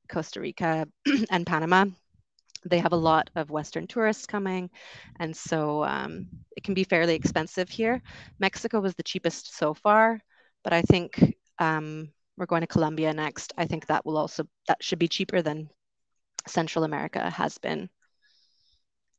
Costa 0.08 0.40
Rica 0.40 0.86
and 1.30 1.46
Panama. 1.46 1.86
They 2.64 2.78
have 2.80 2.92
a 2.92 2.96
lot 2.96 3.30
of 3.36 3.50
Western 3.50 3.86
tourists 3.86 4.26
coming, 4.26 4.70
and 5.20 5.36
so 5.36 5.84
um, 5.84 6.26
it 6.56 6.64
can 6.64 6.74
be 6.74 6.84
fairly 6.84 7.14
expensive 7.14 7.68
here. 7.68 8.02
Mexico 8.40 8.80
was 8.80 8.94
the 8.94 9.04
cheapest 9.04 9.56
so 9.56 9.74
far, 9.74 10.20
but 10.64 10.72
I 10.72 10.82
think 10.82 11.36
um, 11.60 12.10
we're 12.36 12.46
going 12.46 12.62
to 12.62 12.66
Colombia 12.66 13.14
next. 13.14 13.52
I 13.56 13.66
think 13.66 13.86
that 13.86 14.04
will 14.04 14.18
also 14.18 14.44
that 14.66 14.82
should 14.82 14.98
be 14.98 15.08
cheaper 15.08 15.40
than 15.40 15.70
Central 16.48 16.84
America 16.84 17.30
has 17.30 17.58
been, 17.58 17.88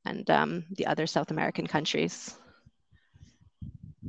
and 0.04 0.30
um, 0.30 0.66
the 0.72 0.88
other 0.88 1.08
South 1.08 1.32
American 1.32 1.66
countries 1.66 2.38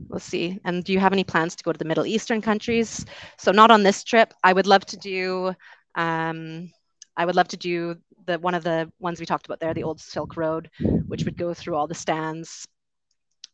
we'll 0.08 0.20
see. 0.20 0.58
And 0.64 0.84
do 0.84 0.92
you 0.92 0.98
have 0.98 1.12
any 1.12 1.24
plans 1.24 1.54
to 1.56 1.64
go 1.64 1.72
to 1.72 1.78
the 1.78 1.84
Middle 1.84 2.06
Eastern 2.06 2.40
countries? 2.40 3.04
So 3.38 3.52
not 3.52 3.70
on 3.70 3.82
this 3.82 4.04
trip. 4.04 4.32
I 4.42 4.52
would 4.52 4.66
love 4.66 4.84
to 4.86 4.96
do. 4.96 5.54
Um, 5.94 6.70
I 7.16 7.24
would 7.24 7.36
love 7.36 7.48
to 7.48 7.56
do 7.56 7.96
the 8.26 8.38
one 8.38 8.54
of 8.54 8.64
the 8.64 8.90
ones 9.00 9.20
we 9.20 9.26
talked 9.26 9.46
about 9.46 9.60
there, 9.60 9.74
the 9.74 9.82
old 9.82 10.00
Silk 10.00 10.36
Road, 10.36 10.70
which 11.08 11.24
would 11.24 11.36
go 11.36 11.54
through 11.54 11.76
all 11.76 11.86
the 11.86 11.94
stands. 11.94 12.66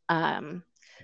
Um, 0.08 0.62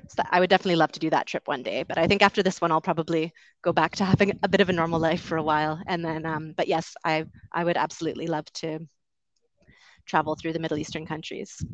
so 0.08 0.22
I 0.30 0.40
would 0.40 0.50
definitely 0.50 0.76
love 0.76 0.92
to 0.92 1.00
do 1.00 1.10
that 1.10 1.26
trip 1.26 1.46
one 1.46 1.62
day. 1.62 1.84
But 1.84 1.98
I 1.98 2.06
think 2.06 2.22
after 2.22 2.42
this 2.42 2.60
one, 2.60 2.70
I'll 2.70 2.80
probably 2.80 3.32
go 3.62 3.72
back 3.72 3.96
to 3.96 4.04
having 4.04 4.38
a 4.42 4.48
bit 4.48 4.60
of 4.60 4.68
a 4.68 4.72
normal 4.72 5.00
life 5.00 5.22
for 5.22 5.36
a 5.36 5.42
while. 5.42 5.80
And 5.86 6.04
then, 6.04 6.26
um, 6.26 6.54
but 6.56 6.68
yes, 6.68 6.94
I 7.04 7.24
I 7.52 7.64
would 7.64 7.76
absolutely 7.76 8.26
love 8.26 8.46
to 8.54 8.80
travel 10.06 10.34
through 10.34 10.52
the 10.52 10.58
Middle 10.58 10.78
Eastern 10.78 11.06
countries. 11.06 11.64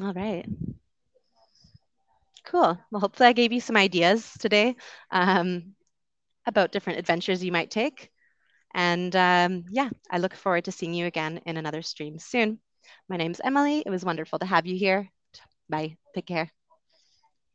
All 0.00 0.12
right. 0.12 0.46
Cool. 2.44 2.78
Well, 2.90 3.00
hopefully 3.00 3.28
I 3.28 3.32
gave 3.32 3.52
you 3.52 3.60
some 3.60 3.76
ideas 3.76 4.32
today 4.38 4.76
um, 5.10 5.74
about 6.46 6.72
different 6.72 6.98
adventures 7.00 7.44
you 7.44 7.52
might 7.52 7.70
take. 7.70 8.10
And 8.74 9.14
um, 9.16 9.64
yeah, 9.70 9.90
I 10.10 10.18
look 10.18 10.34
forward 10.34 10.66
to 10.66 10.72
seeing 10.72 10.94
you 10.94 11.06
again 11.06 11.40
in 11.46 11.56
another 11.58 11.82
stream 11.82 12.18
soon. 12.18 12.60
My 13.08 13.16
name's 13.16 13.40
Emily. 13.44 13.82
It 13.86 13.90
was 13.90 14.04
wonderful 14.04 14.38
to 14.40 14.46
have 14.46 14.66
you 14.66 14.76
here. 14.78 15.10
Bye. 15.70 15.96
Take 16.14 16.26
care. 16.26 16.52